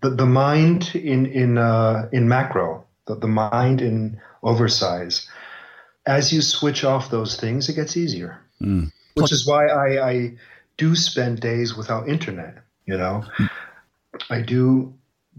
the, 0.00 0.10
the 0.10 0.26
mind 0.26 0.94
in 0.94 1.26
in 1.26 1.58
uh, 1.58 2.08
in 2.12 2.28
macro, 2.28 2.86
the, 3.06 3.16
the 3.16 3.28
mind 3.28 3.80
in 3.80 4.20
oversize. 4.42 5.28
As 6.06 6.32
you 6.32 6.40
switch 6.40 6.82
off 6.84 7.10
those 7.10 7.38
things, 7.38 7.68
it 7.68 7.74
gets 7.74 7.96
easier. 7.96 8.40
Mm. 8.62 8.90
Which 9.14 9.32
is 9.32 9.46
why 9.46 9.66
I, 9.66 10.10
I 10.10 10.32
do 10.76 10.94
spend 10.94 11.40
days 11.40 11.76
without 11.76 12.08
internet. 12.08 12.58
You 12.86 12.96
know, 12.96 13.24
mm. 13.38 13.50
I 14.30 14.40
do 14.40 14.94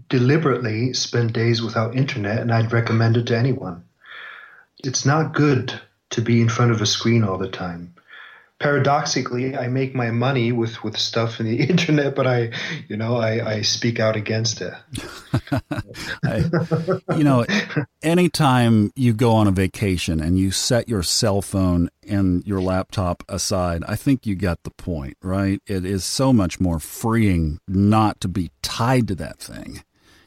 deliberately 0.08 0.92
spend 0.94 1.32
days 1.32 1.62
without 1.62 1.96
internet, 1.96 2.38
and 2.38 2.52
I'd 2.52 2.72
recommend 2.72 3.16
it 3.16 3.26
to 3.26 3.36
anyone. 3.36 3.84
It's 4.84 5.04
not 5.04 5.34
good 5.34 5.80
to 6.10 6.20
be 6.20 6.40
in 6.40 6.48
front 6.48 6.72
of 6.72 6.80
a 6.80 6.86
screen 6.86 7.24
all 7.24 7.38
the 7.38 7.48
time 7.48 7.94
paradoxically, 8.62 9.56
I 9.56 9.66
make 9.66 9.92
my 9.92 10.12
money 10.12 10.52
with, 10.52 10.84
with 10.84 10.96
stuff 10.96 11.40
in 11.40 11.46
the 11.46 11.60
internet, 11.68 12.14
but 12.14 12.26
I, 12.28 12.52
you 12.88 12.96
know, 12.96 13.16
I, 13.16 13.54
I 13.54 13.62
speak 13.62 13.98
out 13.98 14.14
against 14.14 14.60
it. 14.60 14.72
I, 16.24 16.44
you 17.16 17.24
know, 17.24 17.44
anytime 18.02 18.92
you 18.94 19.14
go 19.14 19.32
on 19.32 19.48
a 19.48 19.50
vacation 19.50 20.20
and 20.20 20.38
you 20.38 20.52
set 20.52 20.88
your 20.88 21.02
cell 21.02 21.42
phone 21.42 21.90
and 22.08 22.46
your 22.46 22.60
laptop 22.60 23.24
aside, 23.28 23.82
I 23.88 23.96
think 23.96 24.26
you 24.26 24.36
get 24.36 24.62
the 24.62 24.70
point, 24.70 25.16
right? 25.22 25.60
It 25.66 25.84
is 25.84 26.04
so 26.04 26.32
much 26.32 26.60
more 26.60 26.78
freeing 26.78 27.58
not 27.66 28.20
to 28.20 28.28
be 28.28 28.52
tied 28.62 29.08
to 29.08 29.16
that 29.16 29.40
thing. 29.40 29.82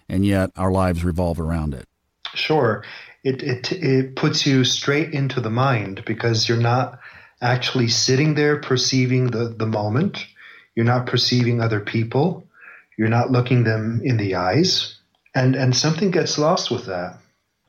And 0.10 0.26
yet 0.26 0.52
our 0.58 0.72
lives 0.72 1.06
revolve 1.06 1.40
around 1.40 1.74
it. 1.74 1.88
Sure. 2.34 2.84
It, 3.24 3.42
it, 3.42 3.72
it 3.72 4.16
puts 4.16 4.46
you 4.46 4.66
straight 4.66 5.14
into 5.14 5.40
the 5.40 5.50
mind 5.50 6.04
because 6.06 6.48
you're 6.50 6.58
not 6.58 7.00
actually 7.42 7.88
sitting 7.88 8.36
there 8.36 8.58
perceiving 8.58 9.28
the, 9.28 9.50
the 9.50 9.66
moment. 9.66 10.26
You're 10.76 10.86
not 10.86 11.08
perceiving 11.08 11.62
other 11.62 11.80
people. 11.80 12.48
You're 12.98 13.10
not 13.10 13.32
looking 13.32 13.64
them 13.64 14.02
in 14.04 14.18
the 14.18 14.36
eyes. 14.36 14.98
And, 15.34 15.56
and 15.56 15.76
something 15.76 16.12
gets 16.12 16.38
lost 16.38 16.72
with 16.72 16.86
that. 16.86 17.18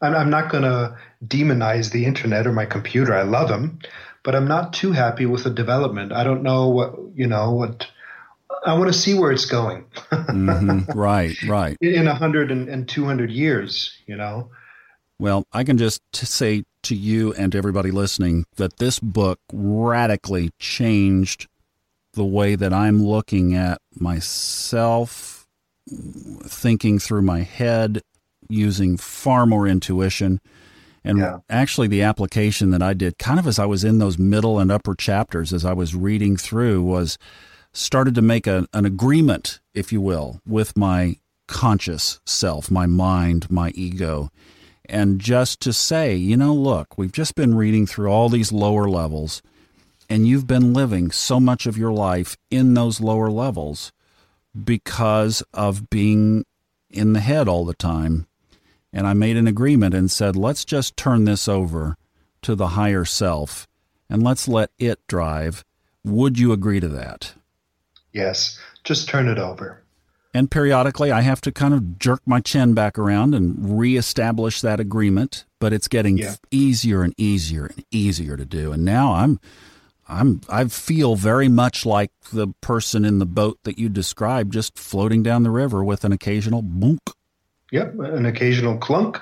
I'm, 0.00 0.14
I'm 0.14 0.30
not 0.30 0.50
going 0.50 0.62
to 0.62 0.96
demonize 1.26 1.90
the 1.90 2.04
internet 2.04 2.46
or 2.46 2.52
my 2.52 2.66
computer. 2.66 3.14
I 3.14 3.22
love 3.22 3.48
them, 3.48 3.80
but 4.22 4.34
I'm 4.34 4.46
not 4.46 4.72
too 4.72 4.92
happy 4.92 5.26
with 5.26 5.44
the 5.44 5.50
development. 5.50 6.12
I 6.12 6.24
don't 6.24 6.42
know 6.42 6.68
what, 6.68 6.94
you 7.14 7.26
know, 7.26 7.52
what, 7.52 7.86
I 8.64 8.74
want 8.74 8.92
to 8.92 8.98
see 8.98 9.14
where 9.14 9.32
it's 9.32 9.46
going. 9.46 9.86
mm-hmm. 10.10 10.90
Right, 10.98 11.40
right. 11.42 11.76
In, 11.80 11.94
in 11.94 12.06
100 12.06 12.50
and, 12.50 12.68
and 12.68 12.88
200 12.88 13.30
years, 13.30 13.96
you 14.06 14.16
know. 14.16 14.50
Well, 15.18 15.46
I 15.52 15.64
can 15.64 15.78
just 15.78 16.02
say 16.14 16.64
to 16.82 16.94
you 16.94 17.32
and 17.34 17.52
to 17.52 17.58
everybody 17.58 17.90
listening 17.90 18.44
that 18.56 18.76
this 18.76 19.00
book 19.00 19.40
radically 19.52 20.50
changed 20.58 21.48
the 22.12 22.24
way 22.24 22.54
that 22.54 22.72
I'm 22.72 23.02
looking 23.02 23.54
at 23.54 23.80
myself, 23.98 25.46
thinking 26.44 26.98
through 26.98 27.22
my 27.22 27.40
head, 27.42 28.02
using 28.48 28.96
far 28.96 29.46
more 29.46 29.66
intuition. 29.66 30.40
And 31.02 31.18
yeah. 31.18 31.38
actually, 31.48 31.88
the 31.88 32.02
application 32.02 32.70
that 32.70 32.82
I 32.82 32.92
did, 32.92 33.18
kind 33.18 33.38
of 33.38 33.46
as 33.46 33.58
I 33.58 33.64
was 33.64 33.84
in 33.84 33.98
those 33.98 34.18
middle 34.18 34.58
and 34.58 34.70
upper 34.70 34.94
chapters, 34.94 35.52
as 35.52 35.64
I 35.64 35.72
was 35.72 35.94
reading 35.94 36.36
through, 36.36 36.82
was 36.82 37.16
started 37.72 38.14
to 38.16 38.22
make 38.22 38.46
a, 38.46 38.66
an 38.72 38.84
agreement, 38.84 39.60
if 39.72 39.92
you 39.92 40.00
will, 40.00 40.40
with 40.46 40.76
my 40.76 41.16
conscious 41.48 42.20
self, 42.26 42.70
my 42.70 42.86
mind, 42.86 43.50
my 43.50 43.70
ego 43.70 44.30
and 44.88 45.20
just 45.20 45.60
to 45.60 45.72
say, 45.72 46.14
you 46.14 46.36
know, 46.36 46.54
look, 46.54 46.96
we've 46.96 47.12
just 47.12 47.34
been 47.34 47.54
reading 47.54 47.86
through 47.86 48.08
all 48.08 48.28
these 48.28 48.52
lower 48.52 48.88
levels, 48.88 49.42
and 50.08 50.26
you've 50.26 50.46
been 50.46 50.72
living 50.72 51.10
so 51.10 51.40
much 51.40 51.66
of 51.66 51.76
your 51.76 51.92
life 51.92 52.36
in 52.50 52.74
those 52.74 53.00
lower 53.00 53.30
levels 53.30 53.92
because 54.64 55.42
of 55.52 55.90
being 55.90 56.44
in 56.90 57.12
the 57.12 57.20
head 57.20 57.48
all 57.48 57.64
the 57.64 57.74
time. 57.74 58.26
And 58.92 59.06
I 59.06 59.12
made 59.12 59.36
an 59.36 59.46
agreement 59.46 59.94
and 59.94 60.10
said, 60.10 60.36
let's 60.36 60.64
just 60.64 60.96
turn 60.96 61.24
this 61.24 61.48
over 61.48 61.96
to 62.42 62.54
the 62.54 62.68
higher 62.68 63.04
self 63.04 63.66
and 64.08 64.22
let's 64.22 64.48
let 64.48 64.70
it 64.78 65.00
drive. 65.08 65.64
Would 66.04 66.38
you 66.38 66.52
agree 66.52 66.80
to 66.80 66.88
that? 66.88 67.34
Yes, 68.12 68.58
just 68.84 69.08
turn 69.08 69.28
it 69.28 69.38
over. 69.38 69.82
And 70.36 70.50
periodically, 70.50 71.10
I 71.10 71.22
have 71.22 71.40
to 71.42 71.50
kind 71.50 71.72
of 71.72 71.98
jerk 71.98 72.20
my 72.26 72.40
chin 72.40 72.74
back 72.74 72.98
around 72.98 73.34
and 73.34 73.78
reestablish 73.78 74.60
that 74.60 74.78
agreement. 74.80 75.46
But 75.58 75.72
it's 75.72 75.88
getting 75.88 76.18
yeah. 76.18 76.34
easier 76.50 77.02
and 77.02 77.14
easier 77.16 77.64
and 77.64 77.82
easier 77.90 78.36
to 78.36 78.44
do. 78.44 78.70
And 78.70 78.84
now 78.84 79.14
I'm, 79.14 79.40
I'm, 80.06 80.42
I 80.50 80.66
feel 80.66 81.16
very 81.16 81.48
much 81.48 81.86
like 81.86 82.12
the 82.34 82.48
person 82.60 83.06
in 83.06 83.18
the 83.18 83.24
boat 83.24 83.58
that 83.62 83.78
you 83.78 83.88
described, 83.88 84.52
just 84.52 84.78
floating 84.78 85.22
down 85.22 85.42
the 85.42 85.50
river 85.50 85.82
with 85.82 86.04
an 86.04 86.12
occasional 86.12 86.60
boom. 86.60 86.98
Yep, 87.72 87.98
an 87.98 88.26
occasional 88.26 88.76
clunk. 88.76 89.18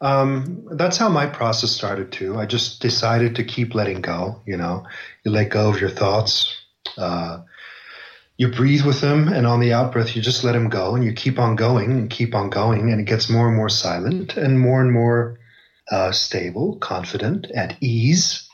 Um, 0.00 0.66
that's 0.72 0.96
how 0.96 1.10
my 1.10 1.26
process 1.26 1.72
started 1.72 2.10
too. 2.10 2.38
I 2.38 2.46
just 2.46 2.80
decided 2.80 3.36
to 3.36 3.44
keep 3.44 3.74
letting 3.74 4.00
go. 4.00 4.40
You 4.46 4.56
know, 4.56 4.86
you 5.24 5.30
let 5.30 5.50
go 5.50 5.68
of 5.68 5.78
your 5.78 5.90
thoughts. 5.90 6.56
Uh, 6.96 7.40
you 8.38 8.48
breathe 8.48 8.86
with 8.86 9.00
them 9.00 9.28
and 9.28 9.46
on 9.46 9.60
the 9.60 9.72
out 9.72 9.92
breath 9.92 10.14
you 10.16 10.22
just 10.22 10.44
let 10.44 10.52
them 10.52 10.68
go 10.68 10.94
and 10.94 11.04
you 11.04 11.12
keep 11.12 11.38
on 11.38 11.56
going 11.56 11.90
and 11.90 12.08
keep 12.08 12.34
on 12.34 12.48
going 12.48 12.90
and 12.90 13.00
it 13.00 13.04
gets 13.04 13.28
more 13.28 13.48
and 13.48 13.56
more 13.56 13.68
silent 13.68 14.36
and 14.36 14.58
more 14.58 14.80
and 14.80 14.92
more 14.92 15.38
uh, 15.90 16.12
stable 16.12 16.76
confident 16.76 17.50
at 17.50 17.76
ease. 17.82 18.48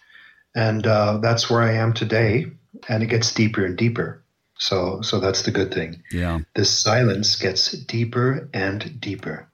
And 0.57 0.87
uh, 0.87 1.19
that's 1.19 1.51
where 1.51 1.63
i 1.63 1.73
am 1.73 1.93
today 1.93 2.47
and 2.89 3.03
it 3.03 3.07
gets 3.07 3.33
deeper 3.33 3.65
and 3.65 3.77
deeper. 3.77 4.23
So 4.59 5.03
so 5.03 5.21
that's 5.21 5.43
the 5.43 5.51
good 5.51 5.75
thing. 5.75 6.03
Yeah. 6.11 6.41
This 6.55 6.71
silence 6.71 7.37
gets 7.37 7.73
deeper 7.73 8.49
and 8.55 9.01
deeper. 9.01 9.49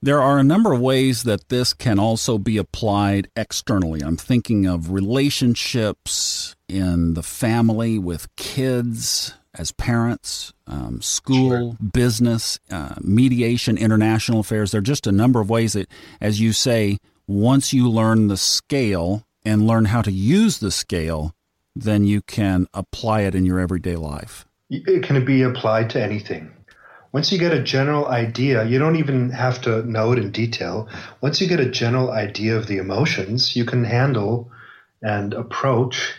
There 0.00 0.22
are 0.22 0.38
a 0.38 0.44
number 0.44 0.72
of 0.72 0.80
ways 0.80 1.24
that 1.24 1.48
this 1.48 1.72
can 1.74 1.98
also 1.98 2.38
be 2.38 2.56
applied 2.56 3.30
externally. 3.36 4.00
I'm 4.00 4.16
thinking 4.16 4.64
of 4.64 4.92
relationships 4.92 6.54
in 6.68 7.14
the 7.14 7.22
family 7.22 7.98
with 7.98 8.34
kids, 8.36 9.34
as 9.54 9.72
parents, 9.72 10.52
um, 10.66 11.00
school, 11.00 11.50
sure. 11.50 11.76
business, 11.92 12.58
uh, 12.70 12.94
mediation, 13.00 13.78
international 13.78 14.40
affairs. 14.40 14.70
There 14.70 14.78
are 14.78 14.82
just 14.82 15.06
a 15.06 15.12
number 15.12 15.40
of 15.40 15.50
ways 15.50 15.72
that, 15.72 15.88
as 16.20 16.40
you 16.40 16.52
say, 16.52 16.98
once 17.26 17.72
you 17.72 17.88
learn 17.88 18.28
the 18.28 18.36
scale 18.36 19.24
and 19.44 19.66
learn 19.66 19.86
how 19.86 20.02
to 20.02 20.12
use 20.12 20.58
the 20.58 20.70
scale, 20.70 21.34
then 21.74 22.04
you 22.04 22.22
can 22.22 22.66
apply 22.74 23.22
it 23.22 23.34
in 23.34 23.46
your 23.46 23.58
everyday 23.58 23.96
life. 23.96 24.46
It 24.70 25.02
can 25.02 25.24
be 25.24 25.42
applied 25.42 25.90
to 25.90 26.02
anything. 26.02 26.52
Once 27.12 27.32
you 27.32 27.38
get 27.38 27.52
a 27.52 27.62
general 27.62 28.06
idea, 28.06 28.64
you 28.64 28.78
don't 28.78 28.96
even 28.96 29.30
have 29.30 29.62
to 29.62 29.82
know 29.84 30.12
it 30.12 30.18
in 30.18 30.30
detail. 30.30 30.88
Once 31.22 31.40
you 31.40 31.48
get 31.48 31.58
a 31.58 31.70
general 31.70 32.10
idea 32.10 32.54
of 32.54 32.66
the 32.66 32.76
emotions, 32.76 33.56
you 33.56 33.64
can 33.64 33.84
handle 33.84 34.50
and 35.00 35.32
approach 35.32 36.14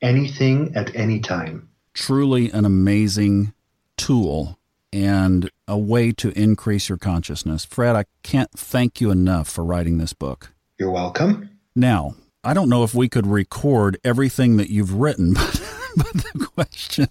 anything 0.00 0.72
at 0.74 0.96
any 0.96 1.20
time 1.20 1.68
truly 1.94 2.50
an 2.50 2.64
amazing 2.64 3.52
tool 3.96 4.58
and 4.92 5.50
a 5.66 5.78
way 5.78 6.12
to 6.12 6.30
increase 6.38 6.88
your 6.88 6.98
consciousness. 6.98 7.64
Fred, 7.64 7.96
I 7.96 8.04
can't 8.22 8.50
thank 8.52 9.00
you 9.00 9.10
enough 9.10 9.48
for 9.48 9.64
writing 9.64 9.98
this 9.98 10.12
book. 10.12 10.52
You're 10.78 10.90
welcome. 10.90 11.50
Now, 11.74 12.14
I 12.44 12.54
don't 12.54 12.68
know 12.68 12.82
if 12.82 12.94
we 12.94 13.08
could 13.08 13.26
record 13.26 13.98
everything 14.04 14.56
that 14.58 14.68
you've 14.68 14.94
written, 14.94 15.34
but, 15.34 15.60
but 15.96 16.12
the 16.12 16.48
question 16.54 17.08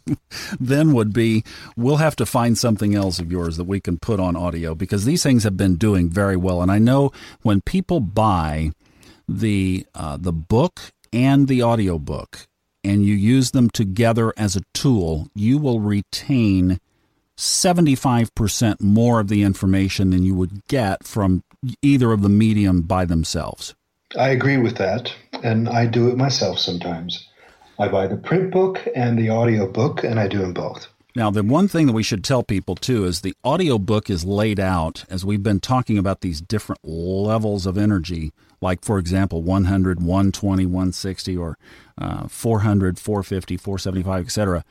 then 0.59 0.93
would 0.93 1.13
be 1.13 1.43
we'll 1.75 1.97
have 1.97 2.15
to 2.17 2.25
find 2.25 2.57
something 2.57 2.93
else 2.95 3.19
of 3.19 3.31
yours 3.31 3.57
that 3.57 3.63
we 3.63 3.79
can 3.79 3.97
put 3.97 4.19
on 4.19 4.35
audio 4.35 4.75
because 4.75 5.05
these 5.05 5.23
things 5.23 5.43
have 5.43 5.57
been 5.57 5.75
doing 5.75 6.09
very 6.09 6.35
well. 6.35 6.61
And 6.61 6.71
I 6.71 6.79
know 6.79 7.11
when 7.41 7.61
people 7.61 7.99
buy 7.99 8.71
the 9.27 9.85
uh, 9.95 10.17
the 10.17 10.33
book 10.33 10.91
and 11.13 11.47
the 11.47 11.61
audio 11.61 11.97
book, 11.97 12.47
and 12.83 13.05
you 13.05 13.13
use 13.13 13.51
them 13.51 13.69
together 13.69 14.33
as 14.37 14.55
a 14.55 14.61
tool, 14.73 15.29
you 15.35 15.57
will 15.57 15.79
retain 15.79 16.79
75% 17.37 18.81
more 18.81 19.19
of 19.19 19.27
the 19.27 19.43
information 19.43 20.11
than 20.11 20.23
you 20.23 20.35
would 20.35 20.65
get 20.67 21.03
from 21.03 21.43
either 21.81 22.11
of 22.11 22.21
the 22.21 22.29
medium 22.29 22.81
by 22.81 23.05
themselves. 23.05 23.75
I 24.17 24.29
agree 24.29 24.57
with 24.57 24.77
that, 24.77 25.13
and 25.43 25.69
I 25.69 25.85
do 25.85 26.09
it 26.09 26.17
myself 26.17 26.59
sometimes. 26.59 27.27
I 27.79 27.87
buy 27.87 28.07
the 28.07 28.17
print 28.17 28.51
book 28.51 28.79
and 28.95 29.17
the 29.17 29.29
audio 29.29 29.67
book, 29.67 30.03
and 30.03 30.19
I 30.19 30.27
do 30.27 30.39
them 30.39 30.53
both. 30.53 30.87
Now, 31.15 31.29
the 31.29 31.43
one 31.43 31.67
thing 31.67 31.87
that 31.87 31.93
we 31.93 32.03
should 32.03 32.23
tell 32.23 32.43
people 32.43 32.75
too 32.75 33.05
is 33.05 33.21
the 33.21 33.35
audio 33.43 33.77
book 33.77 34.09
is 34.09 34.23
laid 34.23 34.59
out 34.59 35.03
as 35.09 35.25
we've 35.25 35.43
been 35.43 35.59
talking 35.59 35.97
about 35.97 36.21
these 36.21 36.41
different 36.41 36.81
levels 36.83 37.65
of 37.65 37.77
energy, 37.77 38.31
like, 38.61 38.83
for 38.83 38.99
example, 38.99 39.41
100, 39.41 40.01
120, 40.01 40.65
160, 40.65 41.37
or 41.37 41.57
uh, 41.97 42.27
400, 42.27 42.99
450, 42.99 43.57
475, 43.57 44.25
etc. 44.25 44.63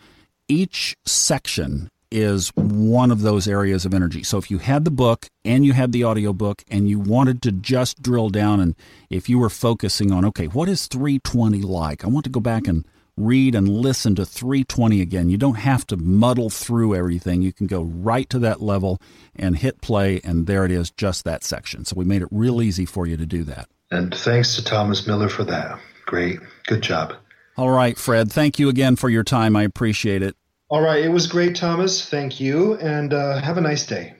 Each 0.48 0.96
section 1.05 1.90
is 2.11 2.48
one 2.57 3.11
of 3.11 3.22
those 3.22 3.46
areas 3.46 3.85
of 3.85 3.94
energy. 3.94 4.22
So 4.22 4.37
if 4.38 4.50
you 4.50 4.59
had 4.59 4.85
the 4.85 4.90
book 4.90 5.29
and 5.44 5.64
you 5.64 5.72
had 5.72 5.92
the 5.92 6.03
audio 6.03 6.33
book 6.33 6.64
and 6.68 6.88
you 6.88 6.98
wanted 6.98 7.40
to 7.42 7.53
just 7.53 8.03
drill 8.03 8.31
down 8.31 8.59
and 8.59 8.74
if 9.11 9.29
you 9.29 9.38
were 9.38 9.50
focusing 9.50 10.11
on 10.11 10.24
okay, 10.24 10.46
what 10.46 10.68
is 10.68 10.88
320 10.88 11.62
like? 11.62 12.05
I 12.05 12.09
want 12.09 12.24
to 12.24 12.31
go 12.31 12.40
back 12.40 12.66
and 12.66 12.85
read 13.16 13.55
and 13.55 13.68
listen 13.68 14.14
to 14.16 14.26
320 14.26 15.00
again. 15.00 15.31
You 15.31 15.38
don't 15.38 15.57
have 15.57 15.87
to 15.88 15.96
muddle 15.96 16.50
through 16.50 16.94
everything. 16.94 17.42
You 17.42 17.53
can 17.53 17.66
go 17.66 17.83
right 17.83 18.29
to 18.31 18.38
that 18.40 18.61
level 18.61 19.00
and 19.37 19.57
hit 19.57 19.81
play, 19.81 20.20
and 20.24 20.46
there 20.46 20.64
it 20.64 20.70
is, 20.70 20.90
just 20.90 21.24
that 21.24 21.44
section. 21.44 21.85
So 21.85 21.94
we 21.96 22.05
made 22.05 22.22
it 22.22 22.29
real 22.31 22.62
easy 22.62 22.87
for 22.87 23.07
you 23.07 23.16
to 23.16 23.26
do 23.26 23.44
that. 23.44 23.68
And 23.90 24.14
thanks 24.14 24.57
to 24.57 24.64
Thomas 24.64 25.07
Miller 25.07 25.29
for 25.29 25.44
that. 25.44 25.79
Great. 26.07 26.38
Good 26.66 26.83
job. 26.83 27.14
All 27.57 27.70
right, 27.70 27.98
Fred. 27.98 28.33
Thank 28.33 28.59
you 28.59 28.68
again 28.68 28.96
for 28.96 29.11
your 29.11 29.24
time. 29.24 29.57
I 29.57 29.64
appreciate 29.64 30.22
it. 30.22 30.37
All 30.68 30.81
right. 30.81 31.05
It 31.05 31.09
was 31.09 31.26
great, 31.26 31.57
Thomas. 31.57 32.09
Thank 32.09 32.40
you. 32.40 32.74
And 32.76 33.12
uh, 33.12 33.40
have 33.40 33.59
a 33.59 33.61
nice 33.61 33.87
day. 33.87 34.14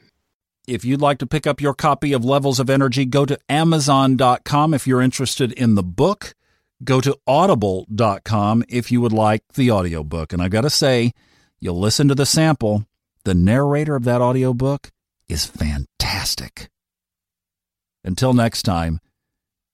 If 0.67 0.85
you'd 0.85 1.01
like 1.01 1.19
to 1.19 1.27
pick 1.27 1.47
up 1.47 1.61
your 1.61 1.75
copy 1.75 2.13
of 2.13 2.25
Levels 2.25 2.61
of 2.61 2.69
Energy, 2.69 3.05
go 3.05 3.25
to 3.25 3.39
Amazon.com 3.49 4.75
if 4.75 4.87
you're 4.87 5.01
interested 5.01 5.53
in 5.53 5.75
the 5.75 5.83
book. 5.83 6.35
Go 6.83 7.01
to 7.01 7.17
audible.com 7.27 8.65
if 8.69 8.91
you 8.91 9.01
would 9.01 9.13
like 9.13 9.43
the 9.55 9.71
audiobook. 9.71 10.33
And 10.33 10.43
I've 10.43 10.51
got 10.51 10.63
to 10.63 10.71
say, 10.71 11.13
you'll 11.61 11.79
listen 11.79 12.09
to 12.09 12.15
the 12.15 12.27
sample. 12.27 12.85
The 13.25 13.35
narrator 13.35 13.97
of 13.97 14.05
that 14.05 14.21
audiobook 14.21 14.91
is 15.29 15.45
fantastic. 15.45 16.69
Until 18.03 18.33
next 18.33 18.63
time, 18.63 19.01